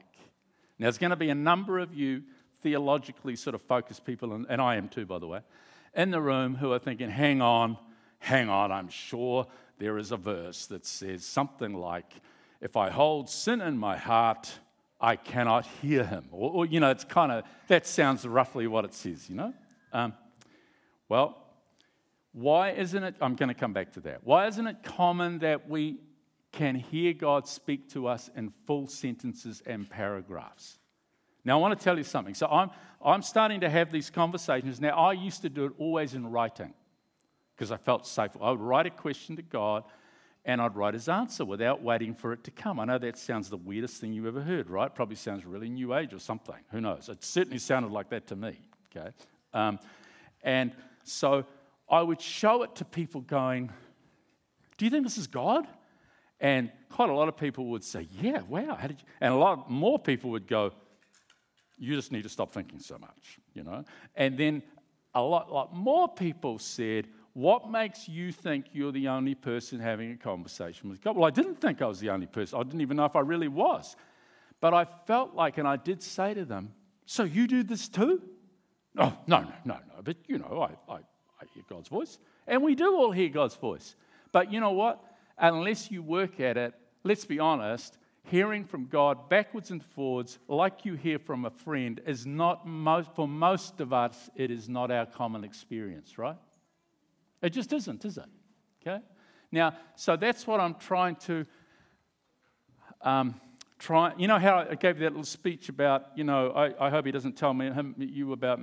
[0.77, 2.23] Now, there's going to be a number of you
[2.61, 5.41] theologically sort of focused people, and, I am too, by the way,
[5.93, 7.77] in the room who are thinking, hang on,
[8.19, 9.45] hang on, I'm sure
[9.77, 12.13] there is a verse that says something like,
[12.61, 14.49] if I hold sin in my heart,
[15.01, 16.29] I cannot hear him.
[16.31, 19.53] Or, or you know, it's kind of, that sounds roughly what it says, you know?
[19.91, 20.13] Um,
[21.09, 21.48] well,
[22.31, 24.23] why isn't it, I'm going to come back to that.
[24.23, 25.97] Why isn't it common that we
[26.51, 30.77] can hear God speak to us in full sentences and paragraphs?
[31.45, 32.33] Now, I want to tell you something.
[32.33, 32.69] So, I'm,
[33.03, 34.79] I'm starting to have these conversations.
[34.79, 36.73] Now, I used to do it always in writing
[37.55, 38.31] because I felt safe.
[38.41, 39.83] I would write a question to God
[40.45, 42.79] and I'd write his answer without waiting for it to come.
[42.79, 44.93] I know that sounds the weirdest thing you've ever heard, right?
[44.93, 46.55] Probably sounds really new age or something.
[46.71, 47.09] Who knows?
[47.09, 48.59] It certainly sounded like that to me,
[48.95, 49.09] okay?
[49.53, 49.79] Um,
[50.41, 50.71] and
[51.03, 51.45] so
[51.89, 53.71] I would show it to people going,
[54.77, 55.67] Do you think this is God?
[56.39, 58.77] And quite a lot of people would say, Yeah, wow?
[59.21, 60.71] And a lot more people would go,
[61.77, 63.83] You just need to stop thinking so much, you know?
[64.15, 64.63] And then
[65.15, 70.11] a lot, lot more people said, What makes you think you're the only person having
[70.11, 71.15] a conversation with God?
[71.15, 72.59] Well, I didn't think I was the only person.
[72.59, 73.95] I didn't even know if I really was.
[74.61, 76.73] But I felt like, and I did say to them,
[77.05, 78.21] So you do this too?
[78.97, 80.01] Oh, no, no, no, no.
[80.03, 80.99] But, you know, I I
[81.59, 82.17] hear God's voice.
[82.47, 83.95] And we do all hear God's voice.
[84.31, 85.03] But you know what?
[85.37, 90.85] Unless you work at it, let's be honest, hearing from God backwards and forwards, like
[90.85, 94.91] you hear from a friend, is not most, for most of us, it is not
[94.91, 96.37] our common experience, right?
[97.41, 98.25] It just isn't, is it?
[98.81, 99.03] Okay?
[99.51, 101.45] Now, so that's what I'm trying to
[103.01, 103.39] um,
[103.79, 104.13] try.
[104.17, 107.11] You know how I gave that little speech about, you know, I, I hope he
[107.11, 108.59] doesn't tell me him, you about,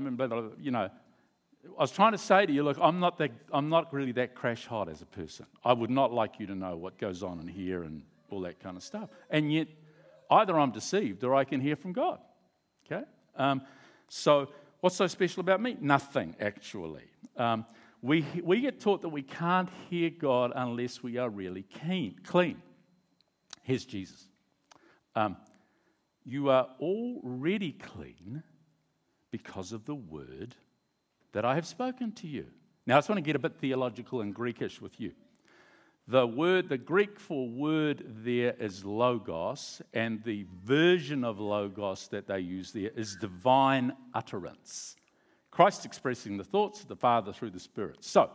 [0.60, 0.90] you know,
[1.78, 4.34] I was trying to say to you, look, I'm not, that, I'm not really that
[4.34, 5.46] crash hot as a person.
[5.64, 8.60] I would not like you to know what goes on in here and all that
[8.60, 9.10] kind of stuff.
[9.30, 9.68] And yet,
[10.30, 12.18] either I'm deceived or I can hear from God.
[12.86, 13.04] Okay?
[13.36, 13.62] Um,
[14.08, 14.48] so,
[14.80, 15.76] what's so special about me?
[15.80, 17.04] Nothing, actually.
[17.36, 17.66] Um,
[18.02, 22.62] we, we get taught that we can't hear God unless we are really keen, clean.
[23.62, 24.26] Here's Jesus.
[25.14, 25.36] Um,
[26.24, 28.42] you are already clean
[29.30, 30.54] because of the word
[31.36, 32.46] that I have spoken to you.
[32.86, 35.12] Now, I just want to get a bit theological and Greekish with you.
[36.08, 42.26] The word, the Greek for word there is logos, and the version of logos that
[42.26, 44.96] they use there is divine utterance.
[45.50, 48.02] Christ expressing the thoughts of the Father through the Spirit.
[48.02, 48.30] So,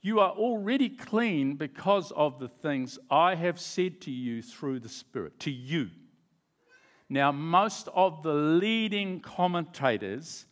[0.00, 4.88] you are already clean because of the things I have said to you through the
[4.88, 5.90] Spirit, to you.
[7.10, 10.46] Now, most of the leading commentators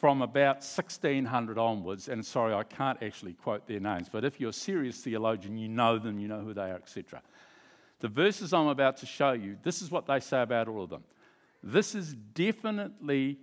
[0.00, 4.50] from about 1600 onwards, and sorry, I can't actually quote their names, but if you're
[4.50, 7.20] a serious theologian, you know them, you know who they are, etc.
[8.00, 10.90] The verses I'm about to show you, this is what they say about all of
[10.90, 11.02] them.
[11.62, 13.38] This is definitely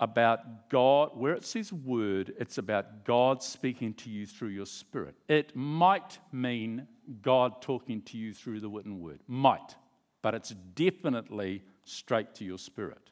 [0.00, 5.16] about God, where it says word, it's about God speaking to you through your spirit.
[5.28, 6.86] It might mean
[7.20, 9.20] God talking to you through the written word.
[9.26, 9.74] Might.
[10.22, 13.10] But it's definitely straight to your spirit.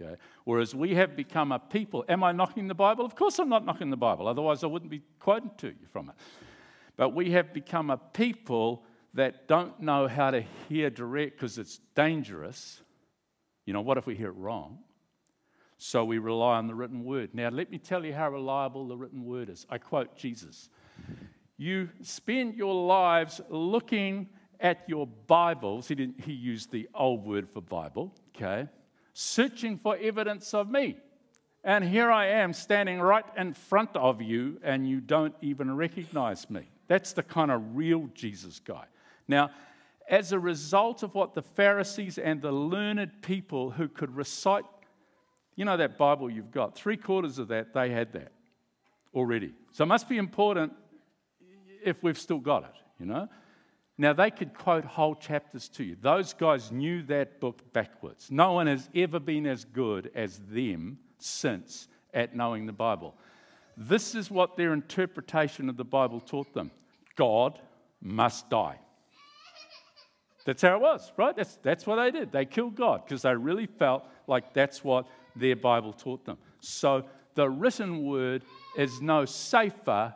[0.00, 0.16] Okay?
[0.44, 2.04] Whereas we have become a people.
[2.08, 3.04] Am I knocking the Bible?
[3.04, 6.08] Of course I'm not knocking the Bible, otherwise I wouldn't be quoting to you from
[6.08, 6.14] it.
[6.96, 8.84] But we have become a people
[9.14, 12.82] that don't know how to hear direct because it's dangerous.
[13.64, 14.78] You know, what if we hear it wrong?
[15.78, 17.30] So we rely on the written word.
[17.34, 19.66] Now, let me tell you how reliable the written word is.
[19.68, 20.68] I quote Jesus
[21.56, 24.28] You spend your lives looking
[24.60, 25.88] at your Bibles.
[25.88, 28.68] He, didn't, he used the old word for Bible, okay?
[29.14, 30.98] Searching for evidence of me.
[31.62, 36.50] And here I am standing right in front of you, and you don't even recognize
[36.50, 36.68] me.
[36.88, 38.84] That's the kind of real Jesus guy.
[39.26, 39.50] Now,
[40.08, 44.64] as a result of what the Pharisees and the learned people who could recite,
[45.56, 48.32] you know, that Bible you've got, three quarters of that, they had that
[49.14, 49.54] already.
[49.72, 50.72] So it must be important
[51.82, 53.28] if we've still got it, you know.
[53.96, 55.96] Now, they could quote whole chapters to you.
[56.00, 58.28] Those guys knew that book backwards.
[58.30, 63.14] No one has ever been as good as them since at knowing the Bible.
[63.76, 66.70] This is what their interpretation of the Bible taught them
[67.16, 67.60] God
[68.00, 68.78] must die.
[70.44, 71.34] That's how it was, right?
[71.34, 72.32] That's, that's what they did.
[72.32, 76.36] They killed God because they really felt like that's what their Bible taught them.
[76.60, 78.44] So the written word
[78.76, 80.14] is no safer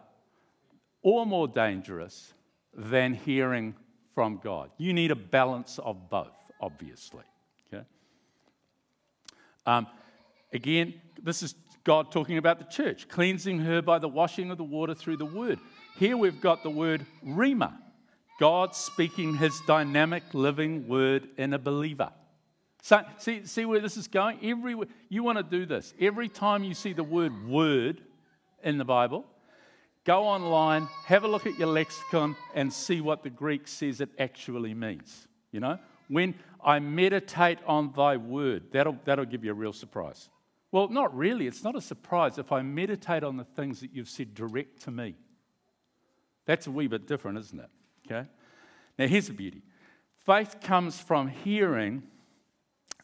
[1.03, 2.35] or more dangerous
[2.79, 3.75] than hearing
[4.15, 4.71] from God.
[4.79, 7.25] You need a balance of both, obviously.
[7.67, 7.85] Okay?
[9.67, 9.87] Um,
[10.53, 11.55] Again, this is
[11.85, 15.27] God talking about the church, cleansing her by the washing of the water through the
[15.27, 15.59] word.
[15.99, 17.75] Here we've got the word rhema,
[18.41, 22.13] God speaking his dynamic living word in a believer.
[22.83, 24.39] So, see, see where this is going?
[24.43, 24.77] Every,
[25.09, 25.93] you want to do this.
[26.01, 28.01] Every time you see the word word
[28.63, 29.27] in the Bible,
[30.05, 34.11] go online, have a look at your lexicon, and see what the Greek says it
[34.19, 35.29] actually means.
[35.53, 35.79] You know,
[36.09, 36.35] when
[36.65, 40.29] I meditate on thy word, that'll, that'll give you a real surprise.
[40.71, 41.47] Well, not really.
[41.47, 44.91] It's not a surprise if I meditate on the things that you've said direct to
[44.91, 45.15] me.
[46.45, 47.71] That's a wee bit different, isn't it?
[48.07, 48.29] Okay?
[48.99, 49.63] Now, here's the beauty
[50.27, 52.03] faith comes from hearing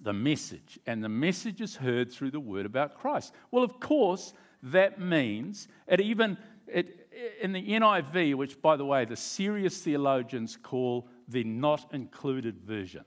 [0.01, 3.33] the message, and the message is heard through the word about Christ.
[3.51, 6.37] Well, of course, that means it even
[6.67, 7.09] it,
[7.41, 13.05] in the NIV, which, by the way, the serious theologians call the not included version.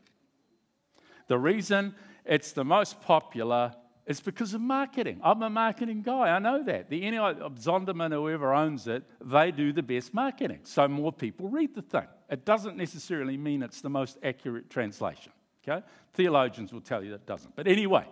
[1.28, 1.95] The reason
[2.26, 3.74] it's the most popular
[4.05, 5.20] is because of marketing.
[5.22, 6.30] I'm a marketing guy.
[6.30, 6.89] I know that.
[6.89, 10.60] The NI, Zondervan, whoever owns it, they do the best marketing.
[10.64, 12.08] So more people read the thing.
[12.30, 15.34] It doesn't necessarily mean it's the most accurate translation.
[15.68, 15.86] Okay?
[16.14, 17.53] Theologians will tell you that it doesn't.
[17.55, 18.05] But anyway,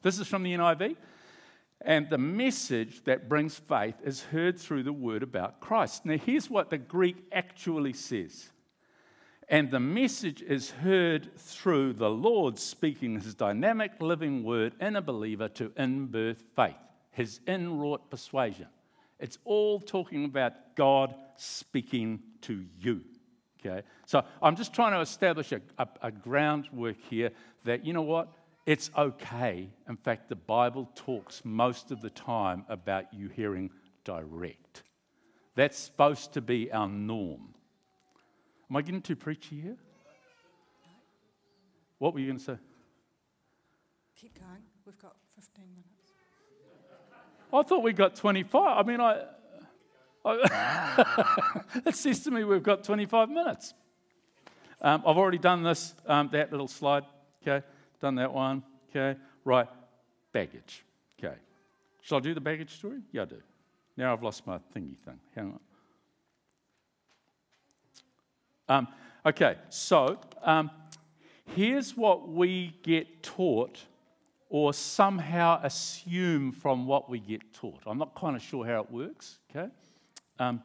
[0.00, 0.96] this is from the NIV.
[1.84, 6.06] And the message that brings faith is heard through the word about Christ.
[6.06, 8.52] Now, here's what the Greek actually says
[9.52, 15.02] and the message is heard through the Lord speaking his dynamic living word in a
[15.02, 16.74] believer to in-birth faith,
[17.10, 18.68] his inwrought persuasion.
[19.18, 23.02] It's all talking about God speaking to you.
[23.60, 23.82] Okay?
[24.06, 27.30] So I'm just trying to establish a, a, a groundwork here
[27.64, 28.32] that, you know what?
[28.64, 29.70] It's okay.
[29.88, 33.70] In fact, the Bible talks most of the time about you hearing
[34.04, 34.84] direct.
[35.54, 37.54] That's supposed to be our norm.
[38.70, 39.76] Am I getting too preachy here?
[41.98, 42.56] What were you going to say?
[44.16, 44.62] Keep going.
[44.86, 46.12] We've got 15 minutes.
[47.52, 48.78] I thought we got 25.
[48.78, 49.24] I mean, I,
[50.24, 53.74] I it says to me we've got 25 minutes.
[54.80, 57.04] Um, I've already done this, um, that little slide.
[57.42, 57.64] Okay,
[58.02, 58.62] done that one.
[58.90, 59.68] Okay, right,
[60.32, 60.84] baggage.
[61.18, 61.36] Okay,
[62.02, 62.98] shall I do the baggage story?
[63.12, 63.40] Yeah, I do.
[63.96, 65.18] Now I've lost my thingy thing.
[65.34, 65.58] Hang
[68.68, 68.76] on.
[68.76, 68.88] Um,
[69.24, 70.70] okay, so um,
[71.54, 73.78] here's what we get taught
[74.48, 77.82] or somehow assume from what we get taught.
[77.86, 79.70] I'm not kind of sure how it works, okay?
[80.38, 80.62] Um,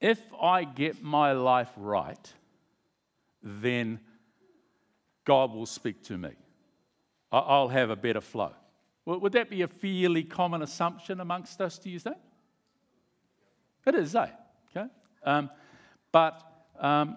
[0.00, 2.32] if I get my life right,
[3.42, 4.00] then
[5.24, 6.30] God will speak to me.
[7.30, 8.52] I'll have a better flow.
[9.06, 12.16] Would that be a fairly common assumption amongst us, do you think?
[13.86, 14.28] It is, eh?
[14.70, 14.88] Okay.
[15.24, 15.50] Um,
[16.12, 16.40] but
[16.78, 17.16] um,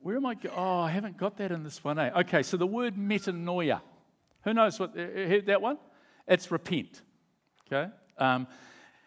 [0.00, 0.36] where am I?
[0.54, 1.98] Oh, I haven't got that in this one.
[1.98, 2.10] Eh?
[2.20, 3.80] Okay, so the word metanoia.
[4.44, 5.78] Who knows what uh, heard that one?
[6.26, 7.00] It's repent.
[7.66, 7.90] Okay.
[8.18, 8.46] Um,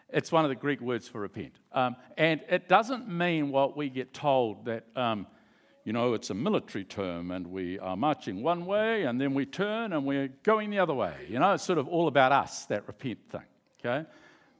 [0.09, 1.53] it's one of the Greek words for repent.
[1.73, 5.27] Um, and it doesn't mean what we get told that, um,
[5.85, 9.45] you know, it's a military term and we are marching one way and then we
[9.45, 11.13] turn and we're going the other way.
[11.29, 13.45] You know, it's sort of all about us, that repent thing.
[13.79, 14.09] Okay?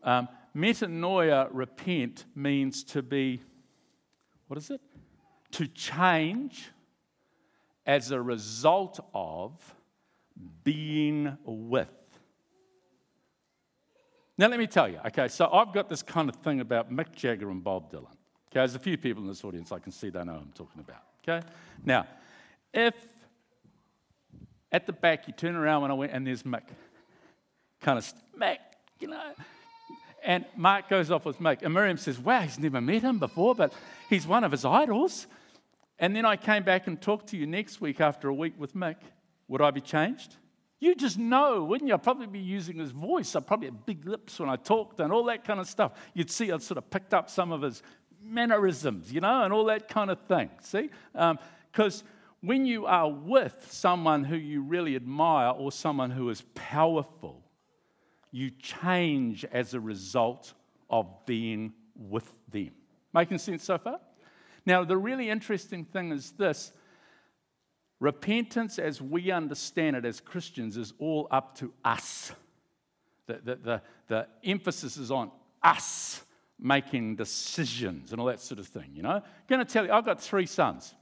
[0.04, 3.42] Um, metanoia, repent, means to be
[4.48, 4.80] what is it?
[5.54, 6.70] To change
[7.88, 9.76] as a result of
[10.64, 11.90] being with.
[14.38, 17.16] Now, let me tell you, okay, so I've got this kind of thing about Mick
[17.16, 18.12] Jagger and Bob Dylan.
[18.52, 20.82] Okay, there's a few people in this audience I can see they know I'm talking
[20.82, 21.02] about.
[21.28, 21.46] Okay,
[21.84, 22.06] now,
[22.72, 22.94] if
[24.72, 26.62] at the back, you turn around when I went, and there's Mick.
[27.82, 28.58] Kind of, Mick,
[29.00, 29.32] you know.
[30.24, 31.64] And Mark goes off with Mick.
[31.64, 33.74] And Miriam says, Wow, he's never met him before, but
[34.10, 35.26] he's one of his idols.
[35.98, 38.76] And then I came back and talked to you next week after a week with
[38.76, 38.98] Mick.
[39.48, 40.36] Would I be changed?
[40.80, 41.94] You just know, wouldn't you?
[41.94, 43.36] I'd probably be using his voice.
[43.36, 45.94] I'd probably have big lips when I talked and all that kind of stuff.
[46.14, 47.82] You'd see I'd sort of picked up some of his
[48.26, 50.50] mannerisms, you know, and all that kind of thing.
[50.62, 50.90] See?
[51.14, 52.08] Because um,
[52.42, 57.42] when you are with someone who you really admire or someone who is powerful,
[58.32, 60.54] you change as a result
[60.90, 62.72] of being with them.
[63.14, 64.00] Making sense so far?
[64.66, 66.74] Now, the really interesting thing is this
[68.00, 72.34] repentance, as we understand it as Christians, is all up to us.
[73.28, 75.32] The, the, the, the emphasis is on
[75.64, 76.25] us
[76.60, 79.10] making decisions and all that sort of thing, you know?
[79.10, 80.94] I'm going to tell you, I've got three sons.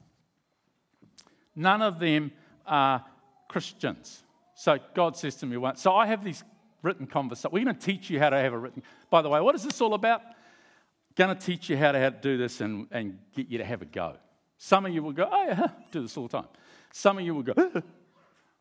[1.55, 2.31] None of them
[2.65, 3.03] are
[3.47, 4.23] Christians.
[4.55, 6.43] So God says to me once, so I have these
[6.81, 7.53] written conversations.
[7.53, 8.83] We're going to teach you how to have a written.
[9.09, 10.21] By the way, what is this all about?
[11.15, 13.65] Going to teach you how to, how to do this and, and get you to
[13.65, 14.15] have a go.
[14.57, 16.47] Some of you will go, oh yeah, do this all the time.
[16.91, 17.53] Some of you will go,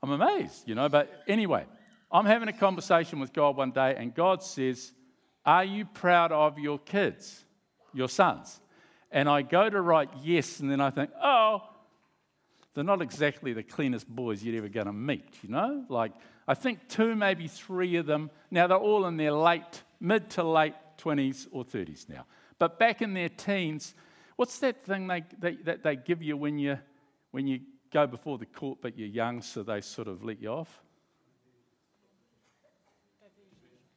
[0.03, 0.89] I'm amazed, you know.
[0.89, 1.65] But anyway,
[2.11, 4.93] I'm having a conversation with God one day, and God says,
[5.45, 7.45] Are you proud of your kids,
[7.93, 8.61] your sons?
[9.11, 11.63] And I go to write yes, and then I think, Oh,
[12.75, 15.85] they're not exactly the cleanest boys you're ever going to meet, you know?
[15.89, 16.13] Like,
[16.49, 20.43] I think two, maybe three of them, now they're all in their late, mid to
[20.43, 22.25] late 20s or 30s now.
[22.59, 23.95] But back in their teens,
[24.37, 26.79] what's that thing they, they, that they give you when you,
[27.31, 27.61] when you
[27.93, 30.83] go before the court but you're young, so they sort of let you off?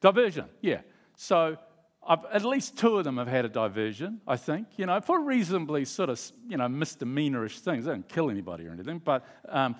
[0.01, 0.81] Diversion, yeah.
[1.15, 1.57] So
[2.07, 5.19] I've, at least two of them have had a diversion, I think, you know, for
[5.19, 7.85] reasonably sort of, you know, misdemeanorish things.
[7.85, 9.75] They don't kill anybody or anything, but, um,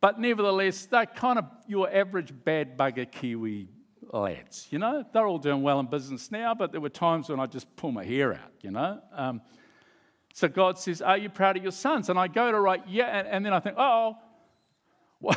[0.00, 3.68] but nevertheless, they're kind of your average bad bugger Kiwi
[4.12, 5.04] lads, you know.
[5.12, 7.90] They're all doing well in business now, but there were times when I just pull
[7.90, 9.00] my hair out, you know.
[9.12, 9.42] Um,
[10.32, 12.08] so God says, Are you proud of your sons?
[12.08, 14.16] And I go to write, Yeah, and, and then I think, Oh,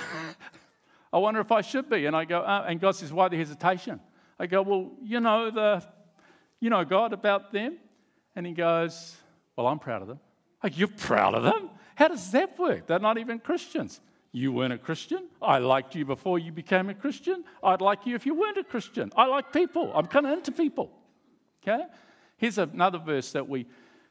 [1.13, 2.05] I wonder if I should be.
[2.05, 3.99] And I go, uh, And God says, Why the hesitation?
[4.39, 5.83] I go, Well, you know, the
[6.59, 7.77] you know, God, about them?
[8.35, 9.15] And he goes,
[9.55, 10.19] Well, I'm proud of them.
[10.63, 11.69] Like, you're proud of them?
[11.95, 12.87] How does that work?
[12.87, 14.01] They're not even Christians.
[14.31, 15.27] You weren't a Christian.
[15.41, 17.43] I liked you before you became a Christian.
[17.63, 19.11] I'd like you if you weren't a Christian.
[19.15, 19.91] I like people.
[19.95, 20.91] I'm kind of into people.
[21.63, 21.83] Okay?
[22.37, 23.65] Here's another verse that we,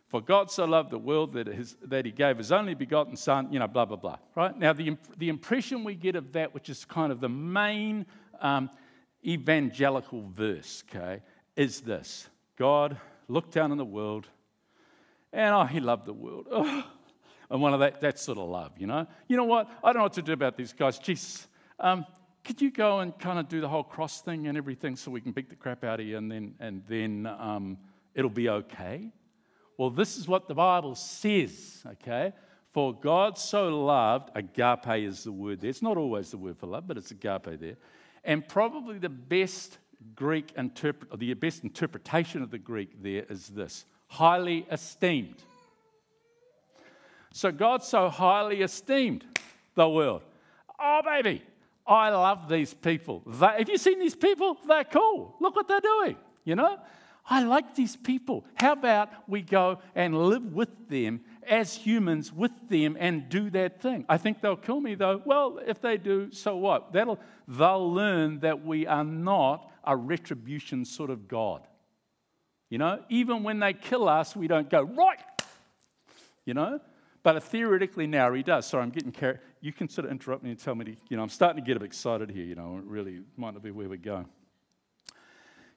[0.09, 3.53] for God so loved the world that, his, that he gave his only begotten Son,
[3.53, 4.17] you know, blah, blah, blah.
[4.35, 4.57] Right?
[4.57, 8.07] Now, the, the impression we get of that, which is kind of the main
[8.41, 8.71] um,
[9.27, 11.23] evangelical verse, okay,
[11.57, 12.99] is this God
[13.29, 14.29] looked down on the world,
[15.33, 16.47] and oh, he loved the world.
[16.51, 16.85] Oh.
[17.49, 19.07] And one of that, that sort of love, you know?
[19.29, 19.71] You know what?
[19.83, 20.99] I don't know what to do about these guys.
[20.99, 21.47] Jesus,
[21.79, 22.05] um,
[22.45, 25.21] could you go and kind of do the whole cross thing and everything so we
[25.21, 27.79] can beat the crap out of you and then, and then um,
[28.15, 29.13] it'll be okay?
[29.79, 32.33] Well, this is what the Bible says, okay?
[32.73, 35.71] For God so loved, agape is the word there.
[35.71, 37.77] It's not always the word for love, but it's agape there.
[38.27, 39.79] And probably the best
[40.17, 45.43] Greek interpret, the best interpretation of the Greek there is this highly esteemed.
[47.33, 49.25] So God so highly esteemed
[49.75, 50.23] the world.
[50.79, 51.43] Oh, baby,
[51.87, 53.23] I love these people.
[53.27, 54.59] They, have you seen these people?
[54.67, 55.37] They're cool.
[55.41, 56.79] Look what they're doing, you know?
[57.29, 58.45] I like these people.
[58.55, 63.81] How about we go and live with them as humans with them and do that
[63.81, 64.05] thing?
[64.09, 65.23] I think they'll kill me though.
[65.25, 66.93] Well, if they do, so what?
[66.93, 67.19] That'll,
[67.49, 71.67] they'll learn that we are not a retribution sort of God.
[72.69, 75.19] You know, even when they kill us, we don't go, right,
[76.45, 76.81] you know?
[77.23, 78.67] But theoretically now he does.
[78.67, 79.39] Sorry, I'm getting carried.
[79.61, 81.67] You can sort of interrupt me and tell me to, you know, I'm starting to
[81.67, 84.27] get a bit excited here, you know, it really might not be where we're going.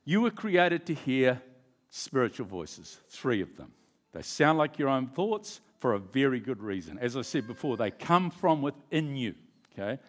[0.05, 1.41] You were created to hear
[1.89, 3.71] spiritual voices, three of them.
[4.11, 6.97] They sound like your own thoughts for a very good reason.
[6.99, 9.35] As I said before, they come from within you,
[9.73, 10.01] okay?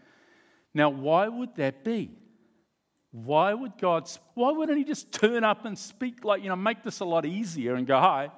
[0.74, 2.10] Now, why would that be?
[3.12, 6.82] Why would God, why wouldn't He just turn up and speak like, you know, make
[6.82, 8.30] this a lot easier and go, hi?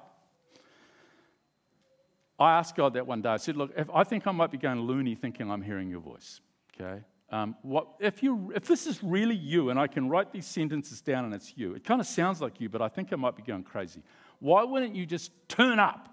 [2.39, 3.29] I asked God that one day.
[3.29, 6.01] I said, look, if, I think I might be going loony thinking I'm hearing your
[6.01, 6.41] voice,
[6.73, 7.03] okay?
[7.29, 11.01] Um, what, if, you, if this is really you and I can write these sentences
[11.01, 13.35] down and it's you, it kind of sounds like you, but I think I might
[13.35, 14.01] be going crazy.
[14.43, 16.09] Why wouldn't you just turn up?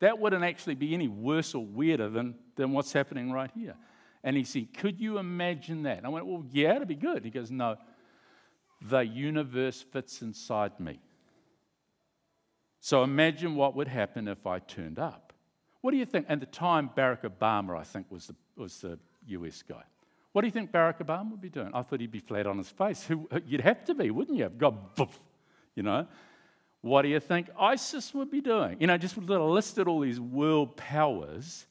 [0.00, 3.74] That wouldn't actually be any worse or weirder than, than what's happening right here.
[4.22, 5.98] And he said, Could you imagine that?
[5.98, 7.26] And I went, Well, yeah, it'd be good.
[7.26, 7.76] He goes, No,
[8.80, 10.98] the universe fits inside me.
[12.80, 15.34] So imagine what would happen if I turned up.
[15.82, 16.24] What do you think?
[16.30, 19.82] At the time, Barack Obama, I think, was the, was the US guy.
[20.32, 21.70] What do you think Barack Obama would be doing?
[21.74, 23.06] I thought he'd be flat on his face.
[23.46, 24.48] You'd have to be, wouldn't you?
[24.48, 24.78] God,
[25.74, 26.06] you know.
[26.84, 28.76] What do you think ISIS would be doing?
[28.78, 31.64] You know, just listed all these world powers.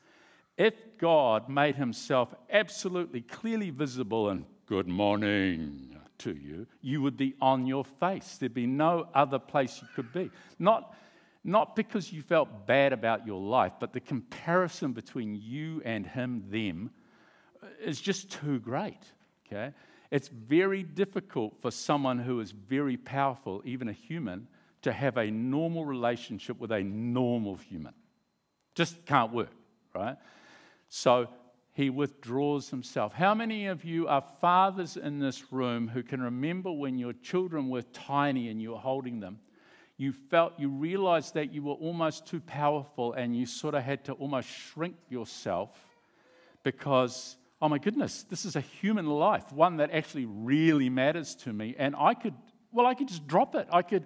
[0.58, 7.36] If God made himself absolutely clearly visible and good morning to you, you would be
[7.40, 8.38] on your face.
[8.40, 10.32] There'd be no other place you could be.
[10.58, 10.96] Not,
[11.44, 16.46] not because you felt bad about your life, but the comparison between you and him,
[16.50, 16.90] them,
[17.80, 19.12] is just too great.
[19.46, 19.76] Okay?
[20.10, 24.48] It's very difficult for someone who is very powerful, even a human,
[24.84, 27.94] to have a normal relationship with a normal human.
[28.76, 29.52] Just can't work,
[29.94, 30.18] right?
[30.90, 31.28] So
[31.74, 33.14] he withdraws himself.
[33.14, 37.70] How many of you are fathers in this room who can remember when your children
[37.70, 39.40] were tiny and you were holding them?
[39.98, 44.06] You felt, you realized that you were almost too powerful and you sort of had
[44.06, 45.72] to almost shrink yourself
[46.64, 51.54] because, oh my goodness, this is a human life, one that actually really matters to
[51.54, 51.76] me.
[51.78, 52.34] And I could,
[52.72, 53.68] well, I could just drop it.
[53.72, 54.06] I could,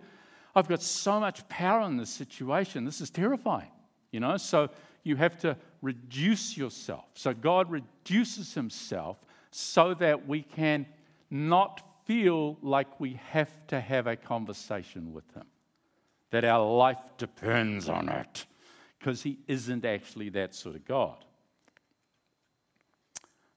[0.58, 2.84] I've got so much power in this situation.
[2.84, 3.70] This is terrifying,
[4.12, 4.38] you know?
[4.38, 4.70] So
[5.04, 7.06] you have to reduce yourself.
[7.14, 10.88] So God reduces himself so that we can
[11.30, 15.46] not feel like we have to have a conversation with him,
[16.32, 18.48] that our life depends on it,
[18.98, 21.24] because he isn't actually that sort of God.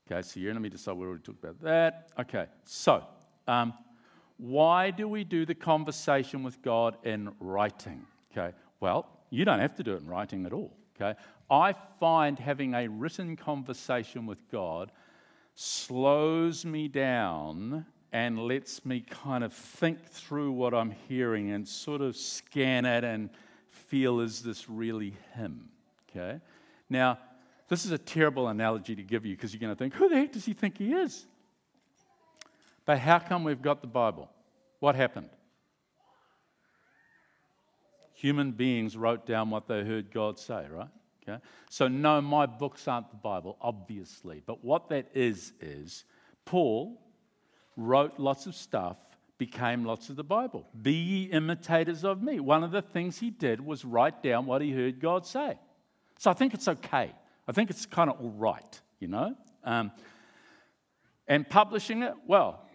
[0.07, 2.11] Okay, so your enemy decide we already talked about that.
[2.19, 3.05] Okay, so
[3.49, 3.73] um,
[4.41, 8.07] why do we do the conversation with God in writing?
[8.33, 10.73] Okay, well, you don't have to do it in writing at all.
[10.97, 11.19] Okay,
[11.51, 14.93] I find having a written conversation with God
[15.55, 22.01] slows me down and lets me kind of think through what I'm hearing and sort
[22.01, 23.31] of scan it and
[23.69, 25.69] feel is this really Him?
[26.11, 26.41] Okay,
[26.89, 27.19] now
[27.69, 30.17] this is a terrible analogy to give you because you're going to think, who the
[30.17, 31.27] heck does he think he is?
[32.91, 34.29] But how come we've got the Bible?
[34.81, 35.31] What happened?
[38.15, 40.89] Human beings wrote down what they heard God say, right?
[41.23, 41.41] Okay?
[41.69, 44.43] So, no, my books aren't the Bible, obviously.
[44.45, 46.05] But what that is, is
[46.45, 47.01] Paul
[47.77, 48.97] wrote lots of stuff,
[49.39, 50.67] became lots of the Bible.
[50.83, 52.41] Be ye imitators of me.
[52.41, 55.57] One of the things he did was write down what he heard God say.
[56.19, 57.13] So, I think it's okay.
[57.47, 59.37] I think it's kind of all right, you know?
[59.63, 59.93] Um,
[61.29, 62.67] and publishing it, well,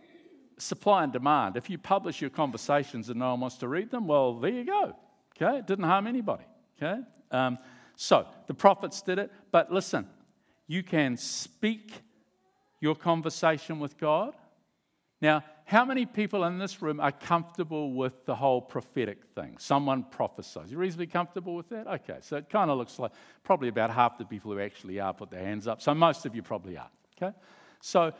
[0.58, 1.58] supply and demand.
[1.58, 4.66] If you publish your conversations and no one wants to read them, well, there you
[4.66, 4.95] go.
[5.36, 6.45] Okay, it didn't harm anybody.
[6.78, 7.01] Okay,
[7.32, 7.58] um,
[7.95, 10.08] so the prophets did it, but listen,
[10.68, 11.91] you can speak
[12.80, 14.34] your conversation with God.
[15.22, 19.58] Now, how many people in this room are comfortable with the whole prophetic thing?
[19.58, 20.70] Someone prophesies.
[20.70, 21.88] You're reasonably comfortable with that?
[21.88, 23.12] Okay, so it kind of looks like
[23.43, 25.82] probably about half the people who actually are put their hands up.
[25.82, 26.89] So most of you probably are.
[27.18, 27.36] Okay,
[27.82, 28.14] so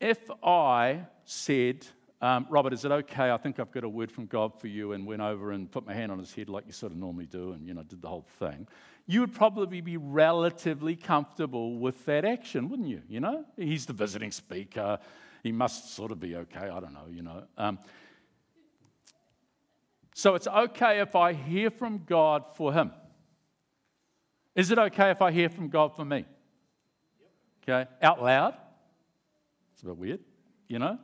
[0.00, 1.86] if I said,
[2.22, 3.30] um, Robert, is it okay?
[3.30, 5.86] I think I've got a word from God for you, and went over and put
[5.86, 8.00] my hand on his head like you sort of normally do, and you know, did
[8.00, 8.66] the whole thing.
[9.06, 13.02] You would probably be relatively comfortable with that action, wouldn't you?
[13.08, 14.98] You know, he's the visiting speaker.
[15.42, 16.68] He must sort of be okay.
[16.68, 17.44] I don't know, you know.
[17.58, 17.78] Um,
[20.14, 22.90] so it's okay if I hear from God for him.
[24.54, 26.24] Is it okay if I hear from God for me?
[27.62, 28.54] Okay, out loud?
[29.74, 30.20] It's a bit weird,
[30.68, 30.98] you know?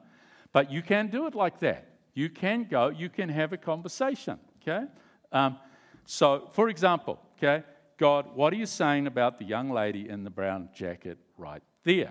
[0.53, 1.89] But you can do it like that.
[2.15, 4.87] You can go, you can have a conversation, okay?
[5.33, 5.57] Um,
[6.05, 7.65] so, for example, okay,
[7.97, 12.11] God, what are you saying about the young lady in the brown jacket right there?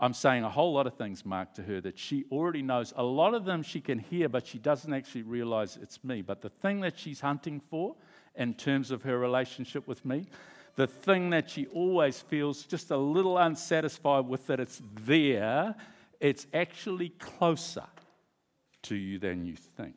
[0.00, 2.92] I'm saying a whole lot of things, Mark, to her that she already knows.
[2.96, 6.20] A lot of them she can hear, but she doesn't actually realize it's me.
[6.20, 7.94] But the thing that she's hunting for
[8.34, 10.26] in terms of her relationship with me,
[10.74, 15.76] the thing that she always feels just a little unsatisfied with that it's there,
[16.20, 17.84] it's actually closer
[18.82, 19.96] to you than you think.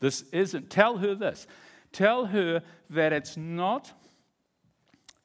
[0.00, 1.46] This isn't, tell her this.
[1.92, 3.92] Tell her that it's not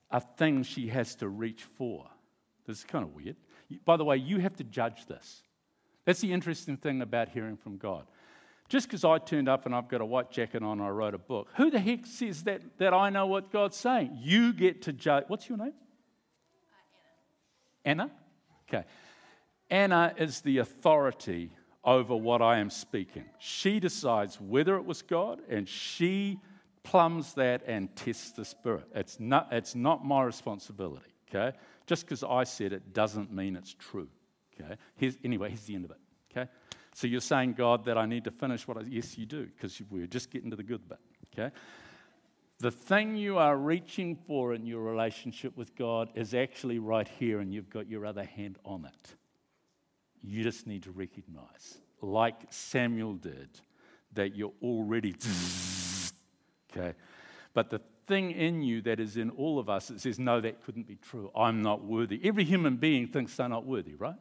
[0.09, 2.07] a thing she has to reach for.
[2.65, 3.35] This is kind of weird.
[3.85, 5.41] By the way, you have to judge this.
[6.05, 8.05] That's the interesting thing about hearing from God.
[8.69, 11.13] Just because I turned up and I've got a white jacket on and I wrote
[11.13, 14.17] a book, who the heck says that, that I know what God's saying?
[14.21, 15.25] You get to judge.
[15.27, 15.73] What's your name?
[16.71, 18.03] Uh, Anna.
[18.03, 18.11] Anna?
[18.69, 18.87] Okay.
[19.71, 21.49] Anna is the authority
[21.83, 23.25] over what I am speaking.
[23.39, 26.39] She decides whether it was God and she
[26.83, 28.85] plumbs that and tests the spirit.
[28.93, 31.57] It's not, it's not my responsibility, okay?
[31.87, 34.09] Just because I said it doesn't mean it's true,
[34.59, 34.75] okay?
[34.95, 35.97] Here's, anyway, here's the end of it,
[36.31, 36.49] okay?
[36.93, 38.81] So you're saying, God, that I need to finish what I.
[38.81, 40.99] Yes, you do, because we're just getting to the good bit,
[41.33, 41.55] okay?
[42.59, 47.39] The thing you are reaching for in your relationship with God is actually right here,
[47.39, 49.15] and you've got your other hand on it.
[50.23, 53.49] You just need to recognize, like Samuel did,
[54.13, 55.15] that you're already.
[56.71, 56.93] okay?
[57.53, 60.63] But the thing in you that is in all of us that says, no, that
[60.63, 61.31] couldn't be true.
[61.35, 62.19] I'm not worthy.
[62.23, 64.15] Every human being thinks they're not worthy, right?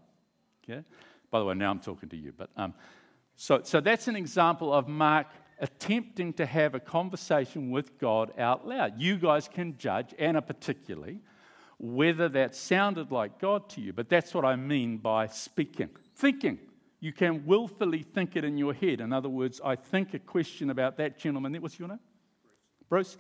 [0.64, 0.84] Okay?
[1.30, 2.32] By the way, now I'm talking to you.
[2.36, 2.74] But um,
[3.36, 5.26] so, so that's an example of Mark
[5.60, 9.00] attempting to have a conversation with God out loud.
[9.00, 11.18] You guys can judge, Anna particularly,
[11.82, 13.92] whether that sounded like God to you.
[13.92, 16.58] But that's what I mean by speaking, thinking.
[17.00, 19.00] You can willfully think it in your head.
[19.00, 21.54] In other words, I think a question about that gentleman.
[21.54, 22.00] What's your name?
[22.88, 23.16] Bruce.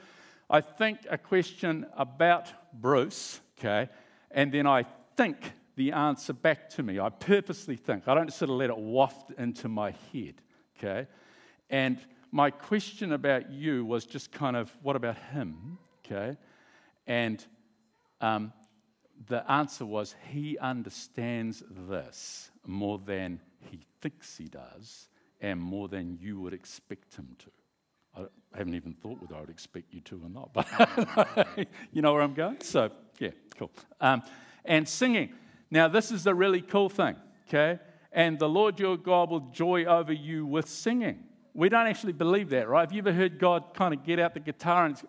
[0.50, 3.88] I think a question about Bruce, okay,
[4.32, 4.84] and then I
[5.16, 6.98] think the answer back to me.
[6.98, 8.08] I purposely think.
[8.08, 10.42] I don't sort of let it waft into my head,
[10.76, 11.06] okay?
[11.70, 11.98] And
[12.32, 16.36] my question about you was just kind of, what about him, okay?
[17.06, 17.46] And
[18.20, 18.52] um,
[19.28, 23.40] the answer was, he understands this more than
[23.70, 25.08] he thinks he does
[25.40, 27.50] and more than you would expect him to.
[28.16, 30.66] I haven't even thought whether I would expect you to or not, but
[31.92, 32.60] you know where I'm going?
[32.60, 33.70] So, yeah, cool.
[34.00, 34.22] Um,
[34.64, 35.32] and singing.
[35.70, 37.16] Now, this is the really cool thing,
[37.48, 37.78] okay?
[38.12, 41.20] And the Lord your God will joy over you with singing.
[41.54, 42.80] We don't actually believe that, right?
[42.80, 45.00] Have you ever heard God kind of get out the guitar and,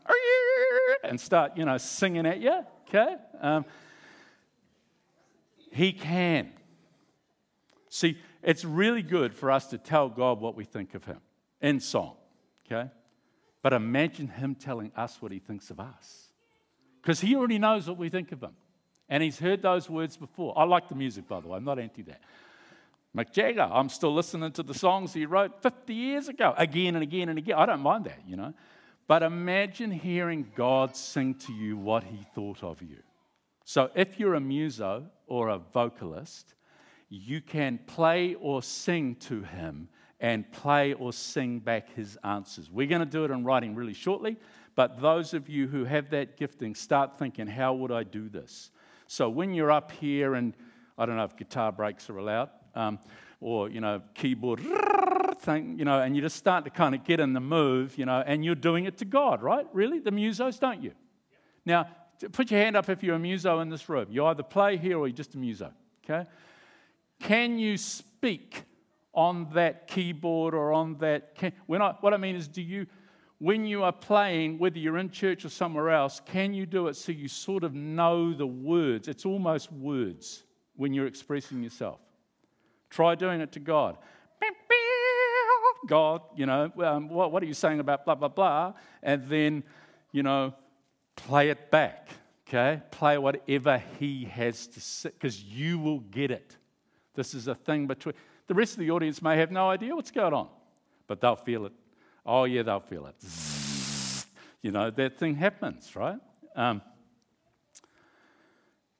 [1.04, 2.62] and start, you know, singing at you?
[2.94, 3.16] Okay?
[3.40, 3.66] Um,
[5.72, 6.52] he can.
[7.90, 11.20] See, it's really good for us to tell God what we think of Him
[11.62, 12.16] in song,
[12.66, 12.90] okay?
[13.62, 16.28] But imagine Him telling us what He thinks of us.
[17.02, 18.52] Because He already knows what we think of Him.
[19.08, 20.58] And He's heard those words before.
[20.58, 22.22] I like the music, by the way, I'm not anti that.
[23.16, 27.04] Mick Jagger, I'm still listening to the songs he wrote 50 years ago, again and
[27.04, 27.58] again and again.
[27.58, 28.54] I don't mind that, you know.
[29.08, 33.00] But imagine hearing God sing to you what He thought of you.
[33.66, 36.56] So if you're a muso or a vocalist,
[37.10, 39.90] you can play or sing to him
[40.20, 42.70] and play or sing back his answers.
[42.72, 44.38] We're going to do it in writing really shortly,
[44.76, 48.72] but those of you who have that gifting, start thinking, how would I do this?
[49.08, 50.54] So when you're up here, and
[50.98, 53.00] I don't know if guitar breaks are allowed, um,
[53.42, 54.60] or, you know, keyboard
[55.42, 58.06] thing, you know, and you just start to kind of get in the move, you
[58.06, 59.68] know, and you're doing it to God, right?
[59.74, 60.00] Really?
[60.00, 60.92] The musos, don't you?
[61.66, 61.88] Now,
[62.32, 64.08] put your hand up if you're a muso in this room.
[64.10, 65.72] You either play here or you're just a muso,
[66.04, 66.30] okay?
[67.20, 68.64] Can you speak
[69.14, 71.36] on that keyboard or on that?
[71.36, 72.88] Can, when I, what I mean is, do you,
[73.40, 76.96] when you are playing, whether you're in church or somewhere else, can you do it
[76.96, 79.08] so you sort of know the words?
[79.08, 80.44] It's almost words
[80.76, 82.00] when you're expressing yourself.
[82.90, 83.98] Try doing it to God.
[85.88, 88.74] God, you know, um, what, what are you saying about blah, blah, blah?
[89.02, 89.64] And then,
[90.12, 90.54] you know,
[91.16, 92.10] play it back,
[92.48, 92.82] okay?
[92.92, 96.58] Play whatever He has to say, because you will get it.
[97.16, 98.16] This is a thing between.
[98.48, 100.48] The rest of the audience may have no idea what's going on,
[101.08, 101.74] but they'll feel it.
[102.26, 103.16] Oh, yeah, they'll feel it.
[104.62, 106.20] You know, that thing happens, right?
[106.56, 106.82] Um,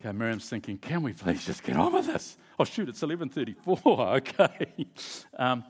[0.02, 2.38] okay, Miriam's thinking, can we please just get on with this?
[2.58, 4.18] Oh, shoot, it's 11.34.
[4.18, 4.88] Okay.
[5.38, 5.64] Um,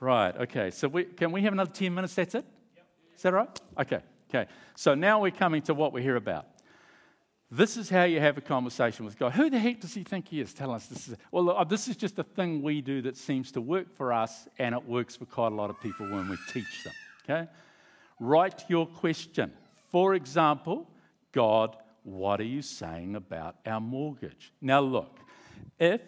[0.00, 0.70] right, okay.
[0.70, 2.14] So we, can we have another 10 minutes?
[2.14, 2.44] That's it?
[2.76, 2.86] Yep.
[3.16, 3.60] Is that right?
[3.78, 4.50] Okay, okay.
[4.74, 6.46] So now we're coming to what we're here about.
[7.50, 9.32] This is how you have a conversation with God.
[9.32, 10.52] Who the heck does he think he is?
[10.52, 11.16] Tell us this is.
[11.30, 14.48] Well, uh, this is just a thing we do that seems to work for us,
[14.58, 16.92] and it works for quite a lot of people when we teach them.
[17.22, 17.50] Okay?
[18.18, 19.52] Write your question.
[19.90, 20.90] For example,
[21.30, 24.52] God, what are you saying about our mortgage?
[24.60, 25.18] Now, look,
[25.78, 26.00] if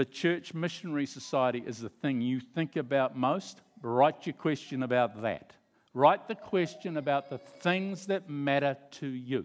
[0.00, 5.20] the Church Missionary Society is the thing you think about most, write your question about
[5.20, 5.52] that.
[5.92, 9.44] Write the question about the things that matter to you.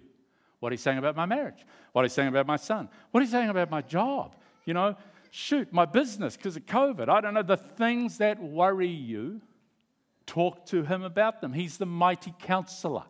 [0.61, 1.65] What you saying about my marriage?
[1.91, 2.87] What you saying about my son?
[3.11, 4.37] What you saying about my job?
[4.63, 4.95] You know,
[5.29, 7.09] shoot, my business because of COVID.
[7.09, 7.43] I don't know.
[7.43, 9.41] The things that worry you,
[10.25, 11.51] talk to him about them.
[11.51, 13.03] He's the mighty counselor.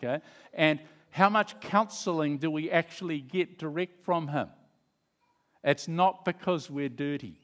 [0.00, 0.22] Okay?
[0.54, 0.78] And
[1.10, 4.50] how much counseling do we actually get direct from him?
[5.64, 7.38] It's not because we're dirty,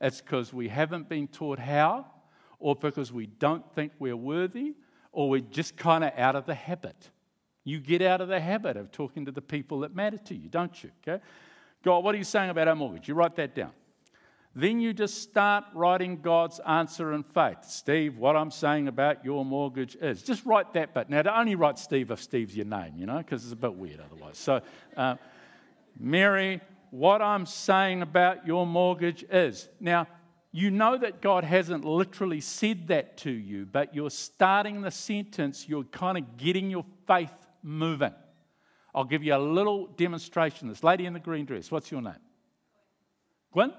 [0.00, 2.06] it's because we haven't been taught how,
[2.58, 4.74] or because we don't think we're worthy,
[5.12, 7.10] or we're just kind of out of the habit.
[7.64, 10.48] You get out of the habit of talking to the people that matter to you,
[10.48, 10.90] don't you?
[11.06, 11.22] Okay?
[11.82, 13.08] God, what are you saying about our mortgage?
[13.08, 13.72] You write that down.
[14.56, 17.64] Then you just start writing God's answer in faith.
[17.64, 20.22] Steve, what I'm saying about your mortgage is.
[20.22, 21.10] Just write that bit.
[21.10, 23.74] Now, to only write Steve if Steve's your name, you know, because it's a bit
[23.74, 24.38] weird otherwise.
[24.38, 24.60] So,
[24.96, 25.16] uh,
[25.98, 26.60] Mary,
[26.94, 29.68] what I'm saying about your mortgage is.
[29.80, 30.06] Now,
[30.52, 35.68] you know that God hasn't literally said that to you, but you're starting the sentence,
[35.68, 37.32] you're kind of getting your faith
[37.64, 38.14] moving.
[38.94, 40.68] I'll give you a little demonstration.
[40.68, 42.14] This lady in the green dress, what's your name?
[43.52, 43.72] Gwen?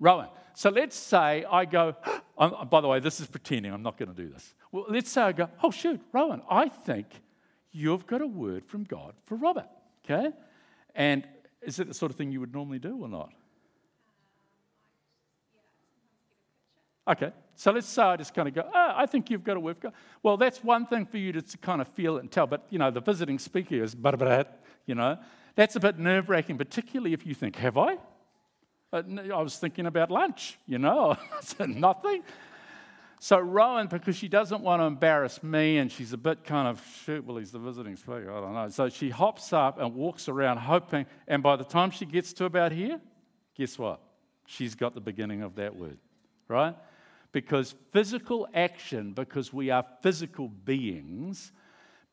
[0.00, 0.26] Rowan.
[0.54, 1.94] So let's say I go,
[2.68, 4.54] by the way, this is pretending, I'm not going to do this.
[4.72, 7.06] Well, let's say I go, oh, shoot, Rowan, I think
[7.70, 9.68] you've got a word from God for Robert,
[10.04, 10.32] okay?
[10.96, 11.28] And
[11.62, 13.30] is it the sort of thing you would normally do or not?
[17.08, 19.60] Okay, so let's say I just kind of go, oh, I think you've got a
[19.60, 19.76] word.
[20.24, 22.90] Well, that's one thing for you to kind of feel and tell, but you know,
[22.90, 23.94] the visiting speaker is,
[24.86, 25.16] you know,
[25.54, 27.98] that's a bit nerve wracking, particularly if you think, have I?
[28.92, 31.16] Uh, I was thinking about lunch, you know,
[31.66, 32.24] nothing.
[33.18, 36.82] So Rowan, because she doesn't want to embarrass me and she's a bit kind of,
[37.04, 38.68] shoot, well, he's the visiting speaker, I don't know.
[38.68, 42.44] So she hops up and walks around hoping, and by the time she gets to
[42.44, 43.00] about here,
[43.54, 44.00] guess what?
[44.46, 45.98] She's got the beginning of that word,
[46.46, 46.74] right?
[47.32, 51.52] Because physical action, because we are physical beings,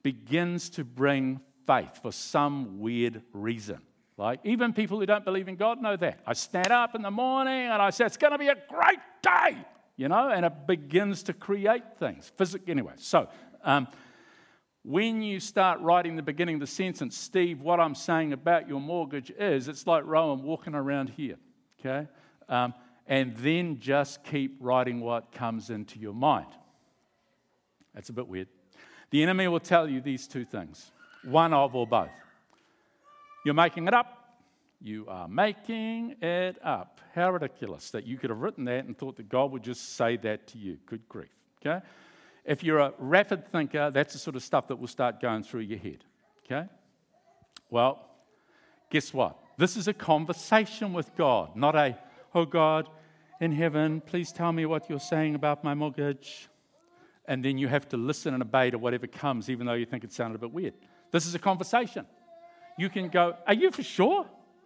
[0.03, 3.79] begins to bring faith for some weird reason.
[4.17, 6.19] Like, even people who don't believe in God know that.
[6.25, 8.99] I stand up in the morning and I say, It's going to be a great
[9.21, 9.57] day,
[9.95, 12.31] you know, and it begins to create things.
[12.35, 13.27] Physical, anyway, so
[13.63, 13.87] um,
[14.83, 18.81] when you start writing the beginning of the sentence, Steve, what I'm saying about your
[18.81, 21.37] mortgage is, it's like Rowan walking around here,
[21.79, 22.07] okay?
[22.49, 22.73] Um,
[23.07, 26.47] and then just keep writing what comes into your mind.
[27.93, 28.47] That's a bit weird.
[29.11, 30.91] The enemy will tell you these two things
[31.23, 32.09] one of or both.
[33.45, 34.22] You're making it up.
[34.83, 36.99] You are making it up.
[37.15, 40.17] How ridiculous that you could have written that and thought that God would just say
[40.17, 40.77] that to you.
[40.85, 41.31] Good grief.
[41.65, 41.83] Okay?
[42.43, 45.61] If you're a rapid thinker, that's the sort of stuff that will start going through
[45.61, 46.03] your head.
[46.45, 46.67] Okay?
[47.69, 48.05] Well,
[48.89, 49.39] guess what?
[49.57, 51.97] This is a conversation with God, not a,
[52.35, 52.89] oh God,
[53.39, 56.49] in heaven, please tell me what you're saying about my mortgage.
[57.25, 60.03] And then you have to listen and obey to whatever comes, even though you think
[60.03, 60.73] it sounded a bit weird.
[61.11, 62.05] This is a conversation
[62.77, 64.25] you can go, Are you for sure?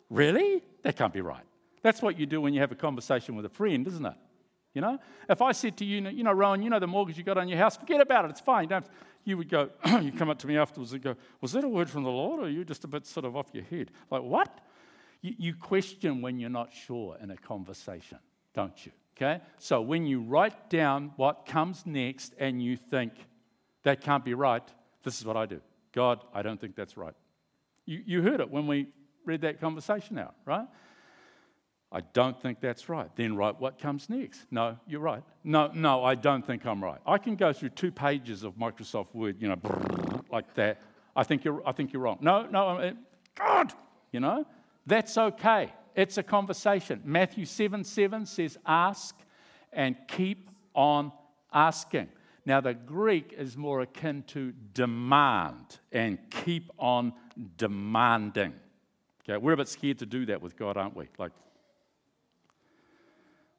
[0.09, 0.63] Really?
[0.83, 1.43] That can't be right.
[1.81, 4.15] That's what you do when you have a conversation with a friend, isn't it?
[4.73, 4.99] You know,
[5.29, 7.47] if I said to you, you know, Rowan, you know the mortgage you got on
[7.47, 8.69] your house, forget about it, it's fine.
[8.69, 8.81] You,
[9.23, 9.69] you would go,
[10.01, 12.41] you come up to me afterwards and go, was that a word from the Lord
[12.41, 13.91] or are you just a bit sort of off your head?
[14.11, 14.59] Like, what?
[15.21, 18.19] You, you question when you're not sure in a conversation,
[18.53, 18.91] don't you?
[19.15, 19.41] Okay?
[19.57, 23.13] So when you write down what comes next and you think,
[23.83, 24.63] that can't be right,
[25.03, 25.61] this is what I do.
[25.91, 27.15] God, I don't think that's right.
[27.85, 28.87] You, you heard it when we
[29.27, 30.67] read that conversation out, right?
[31.91, 33.09] I don't think that's right.
[33.15, 34.45] Then write what comes next.
[34.51, 35.23] No, you're right.
[35.43, 36.99] No, no, I don't think I'm right.
[37.05, 40.81] I can go through two pages of Microsoft Word, you know, like that.
[41.15, 42.17] I think you're, I think you're wrong.
[42.21, 42.91] No, no, eh,
[43.35, 43.73] God,
[44.11, 44.45] you know,
[44.85, 45.71] that's okay.
[45.95, 47.01] It's a conversation.
[47.05, 49.15] Matthew 7 7 says, ask
[49.71, 51.11] and keep on
[51.53, 52.09] asking.
[52.45, 57.13] Now, the Greek is more akin to demand and keep on
[57.57, 58.53] demanding.
[59.29, 61.09] Okay, we're a bit scared to do that with God, aren't we?
[61.17, 61.33] Like,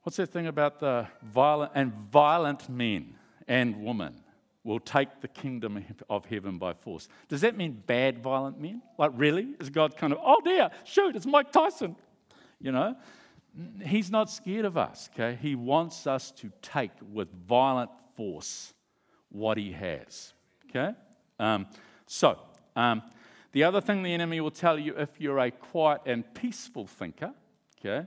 [0.03, 3.15] what's that thing about the violent and violent men
[3.47, 4.15] and women
[4.65, 7.09] will take the kingdom of heaven by force?
[7.29, 8.81] Does that mean bad, violent men?
[8.97, 9.49] Like, really?
[9.61, 11.97] Is God kind of, oh dear, shoot, it's Mike Tyson?
[12.61, 12.97] You know?
[13.85, 15.39] He's not scared of us, okay?
[15.41, 18.73] He wants us to take with violent force
[19.29, 20.33] what he has.
[20.71, 20.95] Okay?
[21.39, 21.67] Um,
[22.07, 22.39] so,
[22.75, 23.03] um,
[23.53, 27.33] the other thing the enemy will tell you if you're a quiet and peaceful thinker,
[27.81, 28.07] okay,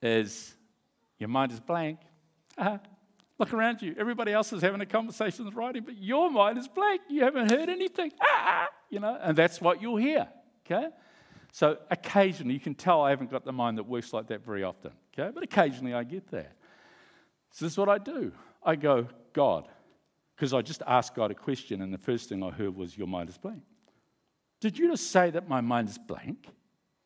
[0.00, 0.54] is
[1.18, 1.98] your mind is blank.
[3.38, 3.94] Look around you.
[3.98, 7.00] Everybody else is having a conversation with writing, but your mind is blank.
[7.08, 8.12] You haven't heard anything.
[8.20, 10.28] Ah, you know, and that's what you'll hear.
[10.64, 10.88] Okay?
[11.50, 14.62] So occasionally, you can tell I haven't got the mind that works like that very
[14.62, 14.92] often.
[15.12, 15.30] Okay?
[15.34, 16.52] But occasionally I get that.
[17.50, 18.32] So this is what I do.
[18.62, 19.68] I go, God,
[20.36, 23.06] because I just asked God a question, and the first thing I heard was, Your
[23.06, 23.62] mind is blank.
[24.62, 26.46] Did you just say that my mind is blank?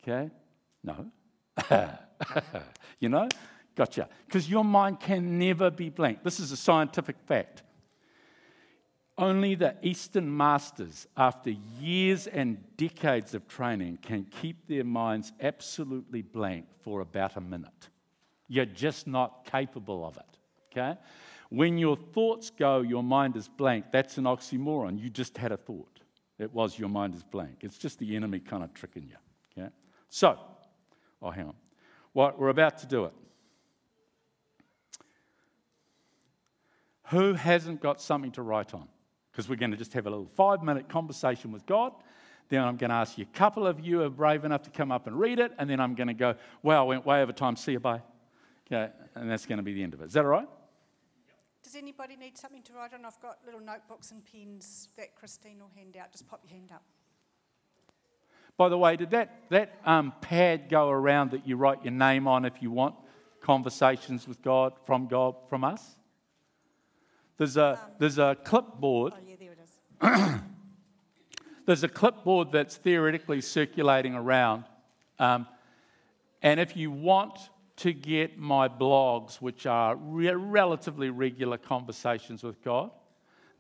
[0.03, 0.31] Okay?
[0.85, 1.07] No.
[3.01, 3.27] you know?
[3.75, 4.11] Gotcha.
[4.27, 6.23] Because your mind can never be blank.
[6.23, 7.63] This is a scientific fact.
[9.17, 11.49] Only the Eastern masters, after
[11.81, 17.89] years and decades of training, can keep their minds absolutely blank for about a minute.
[18.49, 20.39] You're just not capable of it.
[20.71, 21.01] Okay?
[21.49, 23.87] When your thoughts go, your mind is blank.
[23.93, 25.01] That's an oxymoron.
[25.01, 25.96] You just had a thought.
[26.39, 27.59] It was your mind is blank.
[27.61, 29.17] It's just the enemy kind of tricking you.
[29.57, 29.71] Okay?
[30.09, 30.39] So,
[31.23, 31.55] oh, hang on.
[32.13, 33.13] Well, we're about to do it.
[37.09, 38.89] Who hasn't got something to write on?
[39.31, 41.93] Because we're going to just have a little five minute conversation with God.
[42.49, 44.93] Then I'm going to ask you, a couple of you are brave enough to come
[44.93, 45.53] up and read it.
[45.59, 47.57] And then I'm going to go, wow, I went way over time.
[47.57, 48.03] See you, bye.
[48.67, 50.07] Okay, and that's going to be the end of it.
[50.07, 50.49] Is that all right?
[51.67, 53.05] Does anybody need something to write on?
[53.05, 56.13] I've got little notebooks and pens that Christine will hand out.
[56.13, 56.85] Just pop your hand up.
[58.57, 62.29] By the way, did that, that um, pad go around that you write your name
[62.29, 62.95] on if you want?
[63.47, 65.97] conversations with God, from God, from us?
[67.39, 69.13] There's a, there's a clipboard.
[69.17, 70.41] Oh, yeah, there it is.
[71.67, 74.65] There's a clipboard that's theoretically circulating around.
[75.19, 75.49] Um,
[76.41, 82.63] and if you want to get my blogs, which are re- relatively regular conversations with
[82.63, 82.91] God,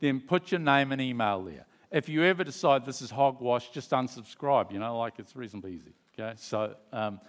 [0.00, 1.66] then put your name and email there.
[1.90, 4.72] If you ever decide this is hogwash, just unsubscribe.
[4.72, 5.92] You know, like it's reasonably easy.
[6.18, 7.20] Okay, so, um,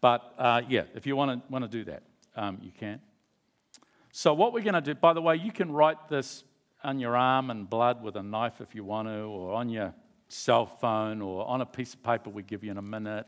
[0.00, 2.02] but uh, yeah, if you want to want to do that,
[2.36, 3.00] um, you can.
[4.12, 6.42] So what we're going to do, by the way, you can write this
[6.82, 9.94] on your arm in blood with a knife if you want to, or on your
[10.28, 13.26] cell phone, or on a piece of paper we give you in a minute.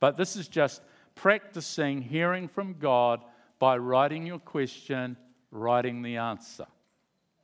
[0.00, 0.82] But this is just
[1.14, 3.22] practicing hearing from God
[3.58, 5.16] by writing your question,
[5.50, 6.66] writing the answer.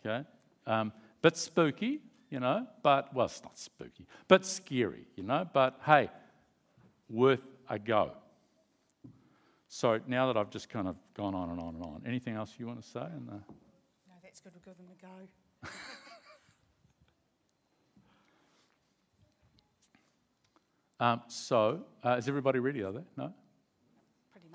[0.01, 0.27] Okay?
[0.67, 0.93] Um,
[1.23, 2.01] bit spooky,
[2.31, 6.11] you know, but, well, it's not spooky, but scary, you know, but hey,
[7.09, 8.13] worth a go.
[9.69, 12.55] So now that I've just kind of gone on and on and on, anything else
[12.59, 13.01] you want to say?
[13.01, 13.33] The...
[13.33, 14.53] No, that's good.
[14.53, 15.69] We'll give them a go.
[21.01, 22.83] Um, so, uh, is everybody ready?
[22.83, 23.01] Are they?
[23.17, 23.33] No?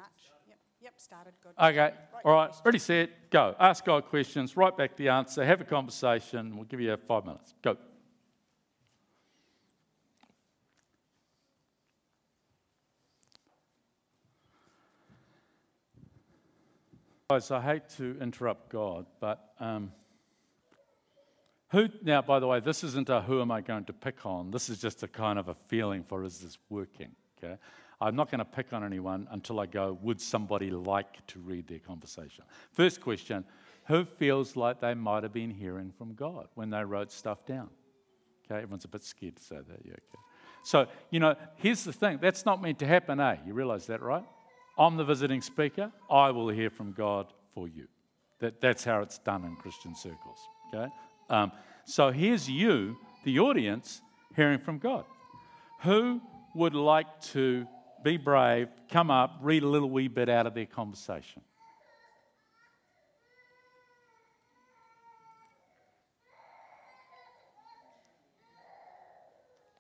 [0.06, 0.32] Much.
[0.47, 0.58] Yep.
[0.82, 0.93] Yep.
[0.97, 1.53] Started good.
[1.60, 1.93] Okay.
[2.24, 2.51] All right.
[2.64, 3.56] Ready, set, go.
[3.60, 6.56] Ask God questions, write back the answer, have a conversation.
[6.56, 7.56] We'll give you five minutes.
[7.64, 7.76] Go.
[17.32, 19.91] Guys, I hate to interrupt God, but um,
[21.70, 24.51] who, now, by the way, this isn't a who am I going to pick on.
[24.51, 27.10] This is just a kind of a feeling for is this working?
[27.38, 27.58] Okay?
[28.02, 31.68] I'm not going to pick on anyone until I go, would somebody like to read
[31.68, 32.43] their conversation?
[32.72, 33.46] First question
[33.88, 37.70] who feels like they might have been hearing from God when they wrote stuff down?
[38.46, 39.80] Okay, everyone's a bit scared to say that.
[39.84, 40.20] Yeah, okay.
[40.64, 43.38] So, you know, here's the thing that's not meant to happen, eh?
[43.46, 44.26] You realize that, right?
[44.78, 45.91] I'm the visiting speaker.
[46.10, 47.88] I will hear from God for you.
[48.39, 50.39] That, that's how it's done in Christian circles.
[50.74, 50.91] Okay?
[51.30, 51.52] Um,
[51.86, 54.02] so here's you, the audience,
[54.36, 55.06] hearing from God.
[55.82, 56.22] Who
[56.56, 57.68] would like to
[58.06, 61.41] be brave, come up, read a little wee bit out of their conversation?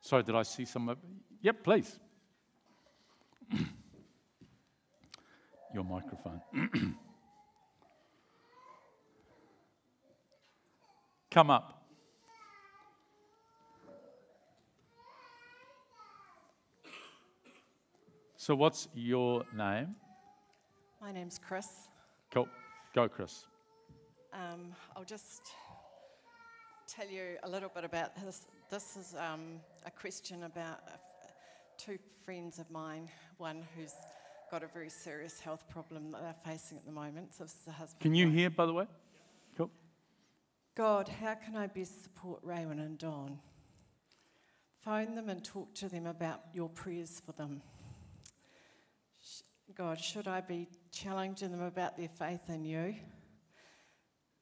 [0.01, 0.89] Sorry, did I see some?
[0.89, 0.97] of-
[1.41, 1.99] Yep, please.
[5.73, 6.41] Your microphone.
[11.29, 11.74] Come up.
[18.45, 19.95] So, what's your name?
[21.01, 21.67] My name's Chris.
[22.31, 22.47] Go,
[22.93, 23.47] go Chris.
[24.31, 25.41] Um, I'll just
[26.85, 28.45] tell you a little bit about this.
[28.69, 30.79] This is um, a question about
[31.79, 33.09] two friends of mine.
[33.39, 33.93] One who's
[34.51, 37.33] got a very serious health problem that they're facing at the moment.
[37.33, 37.99] So this is a husband.
[37.99, 38.35] Can you wife.
[38.35, 38.85] hear, by the way?
[39.57, 39.71] Cool.
[40.75, 43.39] God, how can I best support Raywin and Dawn?
[44.83, 47.63] Phone them and talk to them about your prayers for them.
[49.77, 52.95] God, should I be challenging them about their faith in you?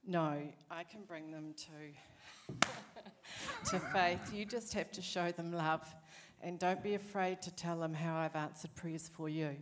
[0.05, 0.37] No,
[0.69, 2.67] I can bring them to,
[3.71, 4.31] to faith.
[4.31, 5.83] You just have to show them love
[6.43, 9.55] and don't be afraid to tell them how I've answered prayers for you.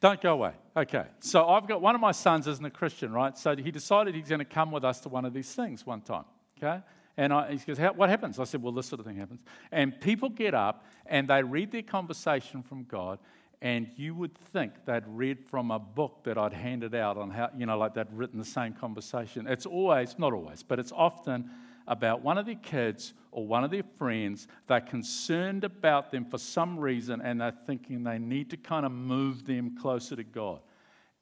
[0.00, 0.52] Don't go away.
[0.76, 1.04] Okay.
[1.20, 3.38] So I've got one of my sons isn't a Christian, right?
[3.38, 6.00] So he decided he's going to come with us to one of these things one
[6.00, 6.24] time.
[6.58, 6.82] Okay.
[7.16, 8.38] And I, he goes, What happens?
[8.38, 9.42] I said, Well, this sort of thing happens.
[9.70, 13.18] And people get up and they read their conversation from God,
[13.62, 17.50] and you would think they'd read from a book that I'd handed out on how,
[17.56, 19.46] you know, like they'd written the same conversation.
[19.46, 21.50] It's always, not always, but it's often
[21.86, 24.48] about one of their kids or one of their friends.
[24.66, 28.92] They're concerned about them for some reason and they're thinking they need to kind of
[28.92, 30.60] move them closer to God.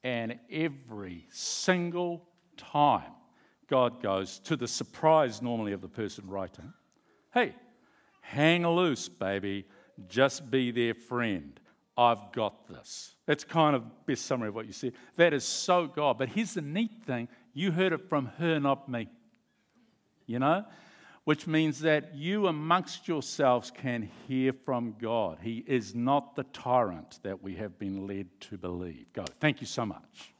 [0.03, 2.25] And every single
[2.55, 3.11] time,
[3.67, 6.73] God goes to the surprise normally of the person writing,
[7.33, 7.53] hey,
[8.21, 9.65] hang loose, baby.
[10.07, 11.59] Just be their friend.
[11.99, 13.15] I've got this.
[13.25, 14.93] That's kind of best summary of what you said.
[15.17, 16.17] That is so God.
[16.17, 19.09] But here's the neat thing you heard it from her, not me
[20.29, 20.63] you know?
[21.25, 25.39] Which means that you amongst yourselves can hear from God.
[25.41, 29.11] He is not the tyrant that we have been led to believe.
[29.13, 29.25] Go.
[29.39, 30.33] Thank you so much.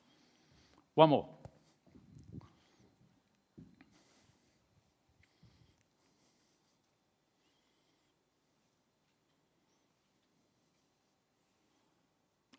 [0.94, 1.28] One more.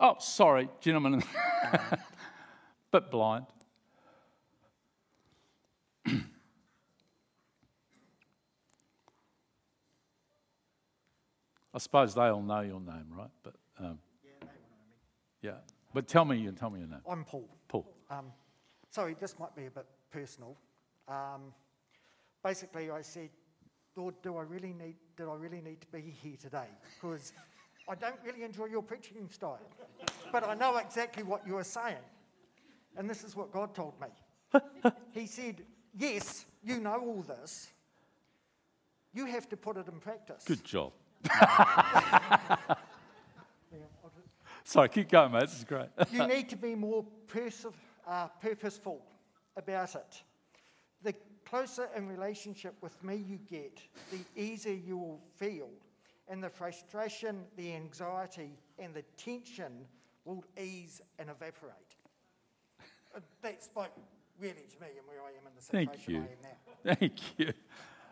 [0.03, 1.23] Oh, sorry, gentlemen.
[2.91, 3.45] Bit blind.
[6.07, 6.23] I
[11.77, 13.29] suppose they all know your name, right?
[13.43, 13.99] But um,
[15.43, 15.57] yeah,
[15.93, 17.01] But tell me, you tell me your name.
[17.07, 17.47] I'm Paul.
[17.69, 17.87] Paul.
[18.11, 18.33] Um,
[18.91, 20.57] sorry, this might be a bit personal.
[21.09, 21.53] Um,
[22.43, 23.29] basically, I said,
[23.97, 26.69] Lord, do I really need, did I really need to be here today?
[26.95, 27.35] Because
[27.91, 29.59] I don't really enjoy your preaching style,
[30.31, 31.97] but I know exactly what you are saying.
[32.97, 34.07] And this is what God told me.
[35.13, 35.63] he said,
[35.99, 37.69] Yes, you know all this.
[39.13, 40.45] You have to put it in practice.
[40.45, 40.93] Good job.
[44.63, 45.41] Sorry, keep going, mate.
[45.41, 45.89] This is great.
[46.13, 47.67] you need to be more perse-
[48.07, 49.03] uh, purposeful
[49.57, 50.23] about it.
[51.03, 51.15] The
[51.45, 53.81] closer in relationship with me you get,
[54.13, 55.71] the easier you will feel,
[56.31, 59.85] and the frustration, the anxiety, and the tension
[60.25, 61.75] will ease and evaporate.
[63.15, 63.91] Uh, that spoke
[64.41, 66.17] really to me and where I am in the situation Thank you.
[66.17, 66.95] I am now.
[66.95, 67.53] Thank you.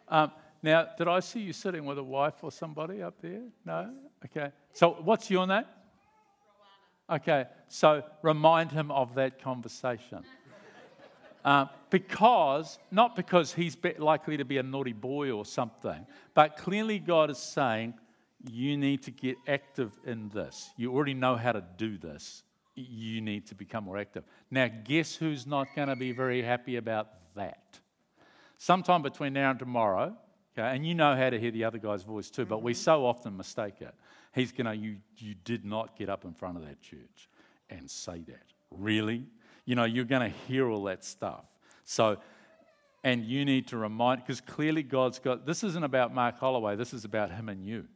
[0.08, 3.42] Um, now, did I see you sitting with a wife or somebody up there?
[3.64, 3.94] No?
[4.24, 4.50] Okay.
[4.72, 5.64] So, what's your name?
[7.08, 7.46] Okay.
[7.68, 10.24] So, remind him of that conversation.
[11.44, 16.04] Um, because, not because he's be- likely to be a naughty boy or something,
[16.34, 17.94] but clearly God is saying,
[18.44, 20.70] you need to get active in this.
[20.76, 22.42] You already know how to do this.
[22.74, 24.24] You need to become more active.
[24.50, 27.80] Now, guess who's not going to be very happy about that?
[28.56, 30.16] Sometime between now and tomorrow,
[30.56, 32.78] okay, and you know how to hear the other guy's voice too, but we mm-hmm.
[32.78, 33.94] so often mistake it.
[34.34, 37.28] He's going to, you, you did not get up in front of that church
[37.70, 38.44] and say that.
[38.70, 39.24] Really?
[39.64, 41.44] You know, you're going to hear all that stuff.
[41.84, 42.18] So,
[43.02, 46.92] and you need to remind, because clearly God's got, this isn't about Mark Holloway, this
[46.92, 47.86] is about him and you.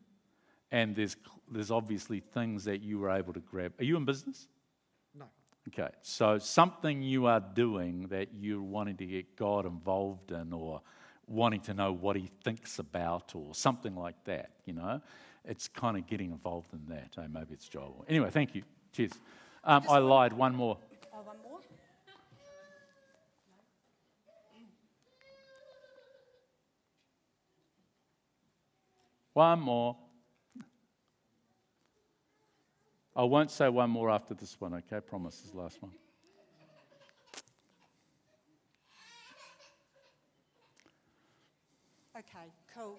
[0.72, 1.16] And there's,
[1.50, 3.74] there's obviously things that you were able to grab.
[3.78, 4.48] Are you in business?
[5.14, 5.26] No.
[5.68, 10.80] Okay, so something you are doing that you're wanting to get God involved in or
[11.28, 15.00] wanting to know what he thinks about or something like that, you know?
[15.44, 17.10] It's kind of getting involved in that.
[17.18, 18.04] Oh, maybe it's Joel.
[18.08, 18.62] Anyway, thank you.
[18.92, 19.12] Cheers.
[19.64, 20.32] Um, I lied.
[20.32, 20.78] One more.
[21.12, 21.58] Oh, one more.
[29.34, 29.96] One more.
[33.14, 35.00] I won't say one more after this one, okay?
[35.00, 35.92] Promise this last one.
[42.16, 42.98] Okay, cool.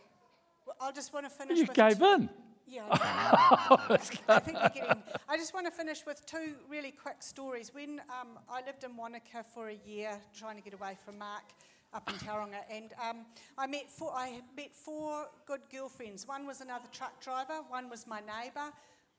[0.66, 2.30] Well, I just want to finish You with gave in.
[2.68, 2.88] Yeah.
[2.92, 5.04] I think we're getting.
[5.28, 7.72] I just want to finish with two really quick stories.
[7.74, 11.44] When um, I lived in Wanaka for a year, trying to get away from Mark
[11.94, 13.26] up in Tauranga, and um,
[13.58, 14.12] I met four.
[14.16, 16.28] I met four good girlfriends.
[16.28, 17.62] One was another truck driver.
[17.70, 18.72] One was my neighbour.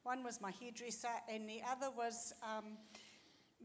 [0.05, 2.33] One was my hairdresser, and the other was.
[2.43, 2.79] Um,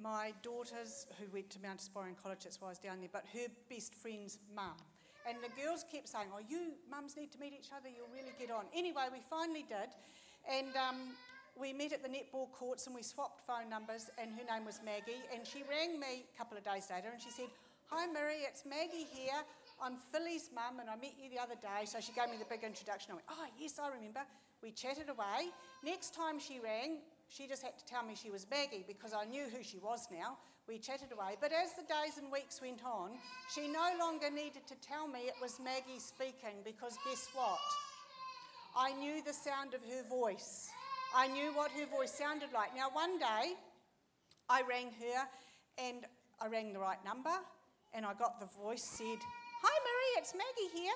[0.01, 3.25] my daughter's, who went to Mount Aspiring College, that's why I was down there, but
[3.33, 4.79] her best friend's mum.
[5.27, 8.31] And the girls kept saying, Oh, you mums need to meet each other, you'll really
[8.39, 8.65] get on.
[8.73, 9.91] Anyway, we finally did.
[10.47, 11.19] And um,
[11.59, 14.79] we met at the netball courts and we swapped phone numbers, and her name was
[14.83, 15.19] Maggie.
[15.33, 17.51] And she rang me a couple of days later and she said,
[17.91, 19.43] Hi, Mary, it's Maggie here.
[19.81, 21.83] I'm Philly's mum, and I met you the other day.
[21.85, 23.11] So she gave me the big introduction.
[23.11, 24.21] I went, Oh, yes, I remember.
[24.61, 25.51] We chatted away.
[25.83, 26.99] Next time she rang,
[27.29, 30.07] she just had to tell me she was Maggie because I knew who she was
[30.11, 30.37] now.
[30.67, 31.37] We chatted away.
[31.39, 33.11] But as the days and weeks went on,
[33.53, 37.59] she no longer needed to tell me it was Maggie speaking because guess what?
[38.75, 40.69] I knew the sound of her voice.
[41.15, 42.75] I knew what her voice sounded like.
[42.75, 43.55] Now, one day,
[44.49, 45.27] I rang her
[45.77, 46.05] and
[46.41, 47.33] I rang the right number
[47.93, 49.19] and I got the voice said,
[49.61, 50.93] Hi, Marie, it's Maggie here.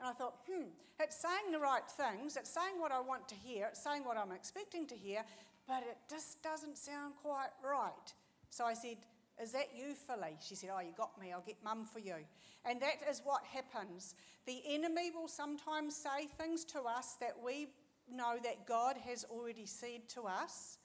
[0.00, 0.68] And I thought, hmm,
[0.98, 2.36] it's saying the right things.
[2.36, 3.66] It's saying what I want to hear.
[3.66, 5.24] It's saying what I'm expecting to hear,
[5.68, 8.14] but it just doesn't sound quite right.
[8.48, 8.96] So I said,
[9.40, 10.36] Is that you, Philly?
[10.40, 11.32] She said, Oh, you got me.
[11.32, 12.16] I'll get mum for you.
[12.64, 14.14] And that is what happens.
[14.46, 17.68] The enemy will sometimes say things to us that we
[18.10, 20.78] know that God has already said to us,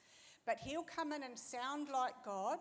[0.46, 2.60] but he'll come in and sound like God,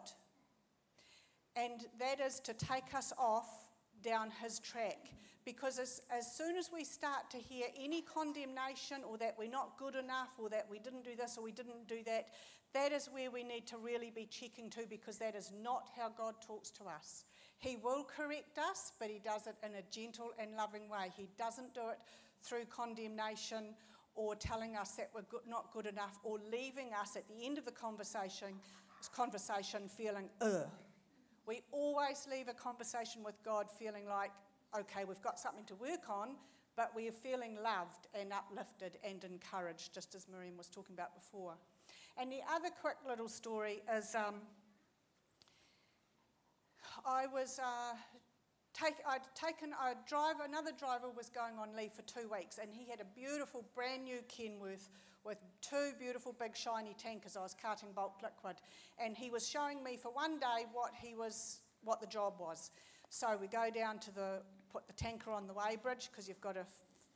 [1.57, 3.67] and that is to take us off
[4.03, 5.11] down his track.
[5.45, 9.77] Because as, as soon as we start to hear any condemnation or that we're not
[9.79, 12.29] good enough or that we didn't do this or we didn't do that,
[12.73, 16.09] that is where we need to really be checking to because that is not how
[16.09, 17.25] God talks to us.
[17.59, 21.13] He will correct us, but He does it in a gentle and loving way.
[21.17, 21.99] He doesn't do it
[22.43, 23.75] through condemnation
[24.17, 27.59] or telling us that we're good, not good enough or leaving us at the end
[27.59, 28.49] of the conversation,
[29.15, 30.69] conversation feeling, ugh.
[31.47, 34.31] We always leave a conversation with God feeling like,
[34.79, 36.31] okay, we've got something to work on,
[36.77, 41.15] but we are feeling loved and uplifted and encouraged, just as Miriam was talking about
[41.15, 41.55] before.
[42.17, 44.37] And the other quick little story is um,
[47.07, 47.97] I was uh,
[48.73, 52.73] take, I'd taken a driver, another driver was going on leave for two weeks, and
[52.73, 54.89] he had a beautiful brand new Kenworth
[55.25, 57.37] with two beautiful big shiny tankers.
[57.37, 58.57] I was carting bulk liquid,
[58.99, 62.71] and he was showing me for one day what he was, what the job was.
[63.09, 64.43] So we go down to the
[64.75, 66.67] put the tanker on the weighbridge because you've got to,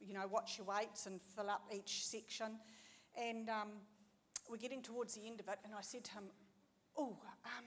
[0.01, 2.53] you know, watch your weights and fill up each section,
[3.21, 3.69] and um,
[4.49, 6.25] we're getting towards the end of it, and I said to him,
[6.97, 7.65] "Oh." Um,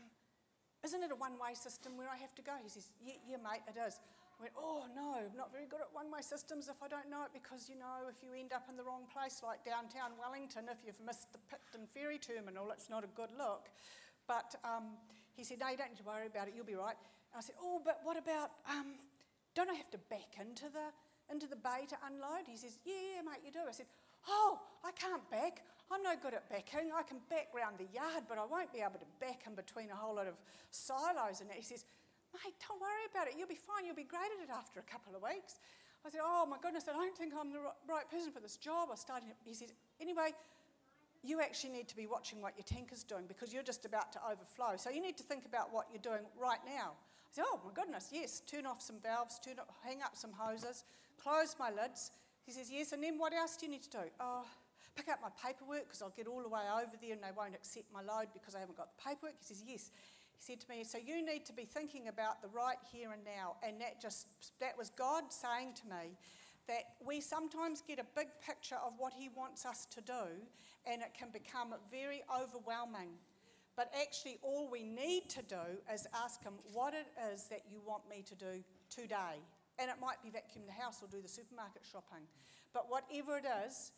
[0.81, 2.57] isn't it a one way system where I have to go?
[2.61, 4.01] He says, Yeah, yeah mate, it is.
[4.37, 7.05] I went, Oh, no, I'm not very good at one way systems if I don't
[7.05, 10.17] know it because, you know, if you end up in the wrong place like downtown
[10.17, 13.69] Wellington, if you've missed the Picton ferry terminal, it's not a good look.
[14.25, 14.97] But um,
[15.37, 16.97] he said, No, you don't need to worry about it, you'll be right.
[17.29, 18.97] And I said, Oh, but what about, um,
[19.55, 20.93] don't I have to back into the,
[21.31, 22.47] into the bay to unload?
[22.47, 23.63] He says, Yeah, mate, you do.
[23.67, 23.87] I said,
[24.27, 25.63] Oh, I can't back.
[25.91, 26.91] I'm no good at backing.
[26.95, 29.91] I can back round the yard, but I won't be able to back in between
[29.91, 30.39] a whole lot of
[30.71, 31.41] silos.
[31.41, 31.83] And he says,
[32.31, 33.35] Mate, don't worry about it.
[33.35, 33.83] You'll be fine.
[33.83, 35.59] You'll be great at it after a couple of weeks.
[36.05, 38.89] I said, Oh my goodness, I don't think I'm the right person for this job.
[38.91, 40.31] I started, he says, Anyway,
[41.23, 44.19] you actually need to be watching what your tanker's doing because you're just about to
[44.25, 44.77] overflow.
[44.77, 46.93] So you need to think about what you're doing right now.
[47.31, 50.83] Said, Oh my goodness, yes, turn off some valves, turn up, hang up some hoses,
[51.17, 52.11] close my lids.
[52.45, 54.03] He says, Yes, and then what else do you need to do?
[54.19, 54.45] Oh,
[54.95, 57.55] pick up my paperwork because I'll get all the way over there and they won't
[57.55, 59.35] accept my load because I haven't got the paperwork.
[59.39, 59.91] He says, Yes.
[60.35, 63.23] He said to me, So you need to be thinking about the right here and
[63.23, 63.55] now.
[63.65, 64.27] And that just,
[64.59, 66.17] that was God saying to me
[66.67, 70.43] that we sometimes get a big picture of what He wants us to do
[70.85, 73.09] and it can become very overwhelming.
[73.75, 77.81] But actually, all we need to do is ask Him what it is that you
[77.85, 79.39] want me to do today.
[79.79, 82.27] And it might be vacuum the house or do the supermarket shopping.
[82.73, 83.91] But whatever it is,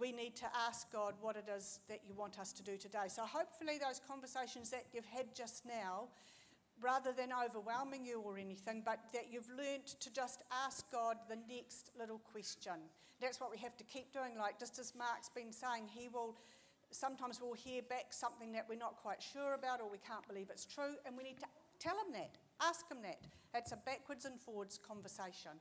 [0.00, 3.06] we need to ask God what it is that you want us to do today.
[3.08, 6.08] So, hopefully, those conversations that you've had just now,
[6.80, 11.36] rather than overwhelming you or anything, but that you've learnt to just ask God the
[11.48, 12.74] next little question.
[13.20, 14.36] That's what we have to keep doing.
[14.38, 16.36] Like, just as Mark's been saying, He will.
[16.94, 20.48] Sometimes we'll hear back something that we're not quite sure about or we can't believe
[20.50, 21.46] it's true, and we need to
[21.78, 23.20] tell them that, ask them that.
[23.54, 25.52] It's a backwards and forwards conversation.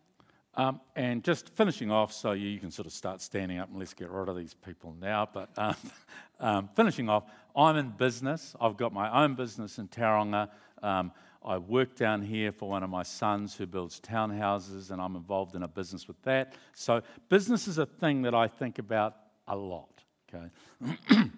[0.55, 3.93] Um, and just finishing off, so you can sort of start standing up and let's
[3.93, 5.27] get rid of these people now.
[5.31, 5.75] But um,
[6.39, 7.23] um, finishing off,
[7.55, 8.53] I'm in business.
[8.59, 10.49] I've got my own business in Tauranga.
[10.83, 11.13] Um,
[11.43, 15.55] I work down here for one of my sons who builds townhouses, and I'm involved
[15.55, 16.53] in a business with that.
[16.75, 19.15] So business is a thing that I think about
[19.47, 20.00] a lot.
[20.33, 21.23] Okay.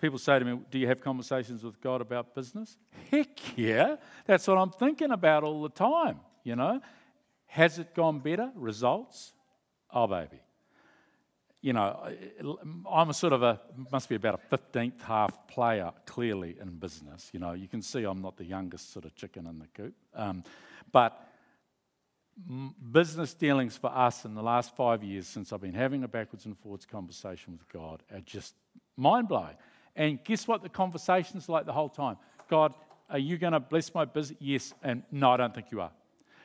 [0.00, 2.76] People say to me, Do you have conversations with God about business?
[3.10, 3.96] Heck yeah.
[4.26, 6.80] That's what I'm thinking about all the time, you know.
[7.46, 8.50] Has it gone better?
[8.54, 9.32] Results?
[9.90, 10.40] Oh, baby.
[11.60, 12.08] You know,
[12.88, 13.60] I'm a sort of a,
[13.90, 17.30] must be about a 15th half player, clearly, in business.
[17.32, 19.94] You know, you can see I'm not the youngest sort of chicken in the coop.
[20.14, 20.44] Um,
[20.92, 21.27] but
[22.92, 26.46] business dealings for us in the last five years since I've been having a backwards
[26.46, 28.54] and forwards conversation with God are just
[28.96, 29.56] mind blowing.
[29.96, 32.16] And guess what the conversation's like the whole time?
[32.48, 32.72] God,
[33.10, 34.38] are you going to bless my business?
[34.40, 34.72] Yes.
[34.82, 35.90] And no, I don't think you are.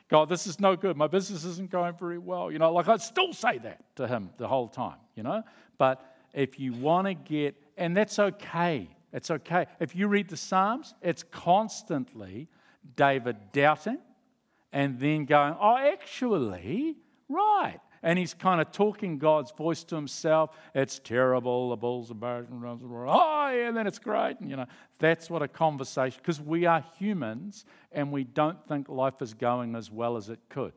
[0.10, 0.98] God, this is no good.
[0.98, 2.52] My business isn't going very well.
[2.52, 5.44] You know, like I'd still say that to him the whole time, you know.
[5.78, 6.04] But
[6.34, 9.68] if you want to get, and that's okay, it's okay.
[9.80, 12.48] If you read the Psalms, it's constantly
[12.96, 14.00] David doubting
[14.74, 16.98] and then going, oh, actually,
[17.30, 20.52] right and he's kind of talking God's voice to himself.
[20.76, 24.58] It's terrible, the bulls and bears, and oh yeah, and then it's great, and you
[24.58, 24.66] know
[25.00, 26.20] that's what a conversation.
[26.22, 30.40] Because we are humans, and we don't think life is going as well as it
[30.50, 30.74] could.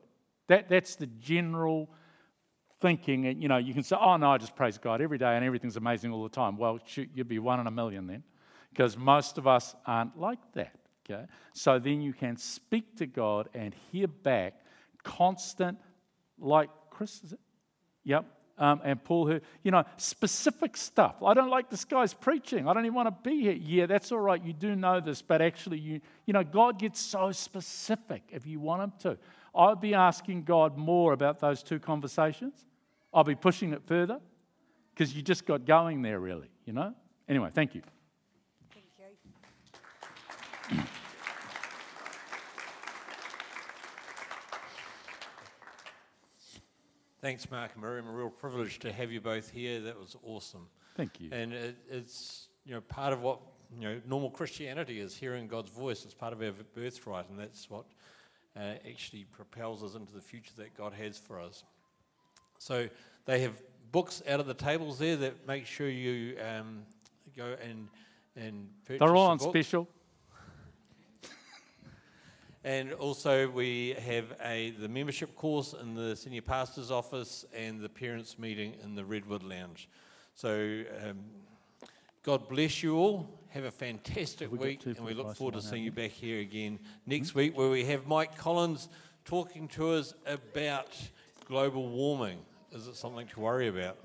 [0.47, 1.89] That that's the general
[2.79, 3.27] thinking.
[3.27, 5.43] And you know, you can say, oh no, I just praise God every day, and
[5.43, 6.57] everything's amazing all the time.
[6.57, 8.23] Well, shoot, you'd be one in a million then,
[8.69, 10.76] because most of us aren't like that.
[11.09, 11.23] Okay,
[11.53, 14.55] so then you can speak to God and hear back
[15.03, 15.77] constant,
[16.37, 17.39] like Chris, is it?
[18.03, 18.25] Yep.
[18.57, 21.21] Um, and Paul, who, you know, specific stuff.
[21.23, 22.67] I don't like this guy's preaching.
[22.67, 23.53] I don't even want to be here.
[23.53, 24.43] Yeah, that's all right.
[24.43, 28.59] You do know this, but actually, you, you know, God gets so specific if you
[28.59, 29.17] want Him to.
[29.53, 32.65] I'll be asking God more about those two conversations.
[33.13, 34.19] I'll be pushing it further
[34.93, 36.93] because you just got going there, really, you know?
[37.29, 37.81] Anyway, thank you.
[38.73, 38.85] Thank
[40.71, 40.83] you.
[47.27, 48.07] Thanks, Mark and Miriam.
[48.07, 49.81] A real privilege to have you both here.
[49.81, 50.65] That was awesome.
[50.95, 51.27] Thank you.
[51.33, 55.69] And it, it's you know part of what you know normal Christianity is hearing God's
[55.69, 56.05] voice.
[56.05, 57.83] It's part of our birthright, and that's what
[58.55, 61.65] uh, actually propels us into the future that God has for us.
[62.59, 62.87] So
[63.25, 66.83] they have books out of the tables there that make sure you um,
[67.35, 67.89] go and
[68.37, 68.99] and purchase.
[69.01, 69.49] They're all on book.
[69.49, 69.89] special.
[72.67, 77.87] And also, we have a, the membership course in the senior pastor's office and the
[77.87, 79.87] parents' meeting in the Redwood Lounge.
[80.35, 81.17] So, um,
[82.23, 83.39] God bless you all.
[83.51, 86.77] Have a fantastic we week, and we look forward to seeing you back here again
[87.05, 88.89] next week, where we have Mike Collins
[89.23, 90.89] talking to us about
[91.45, 92.39] global warming.
[92.73, 93.95] Is it something to worry about?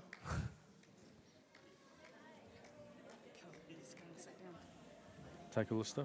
[5.52, 6.00] Take all this stuff.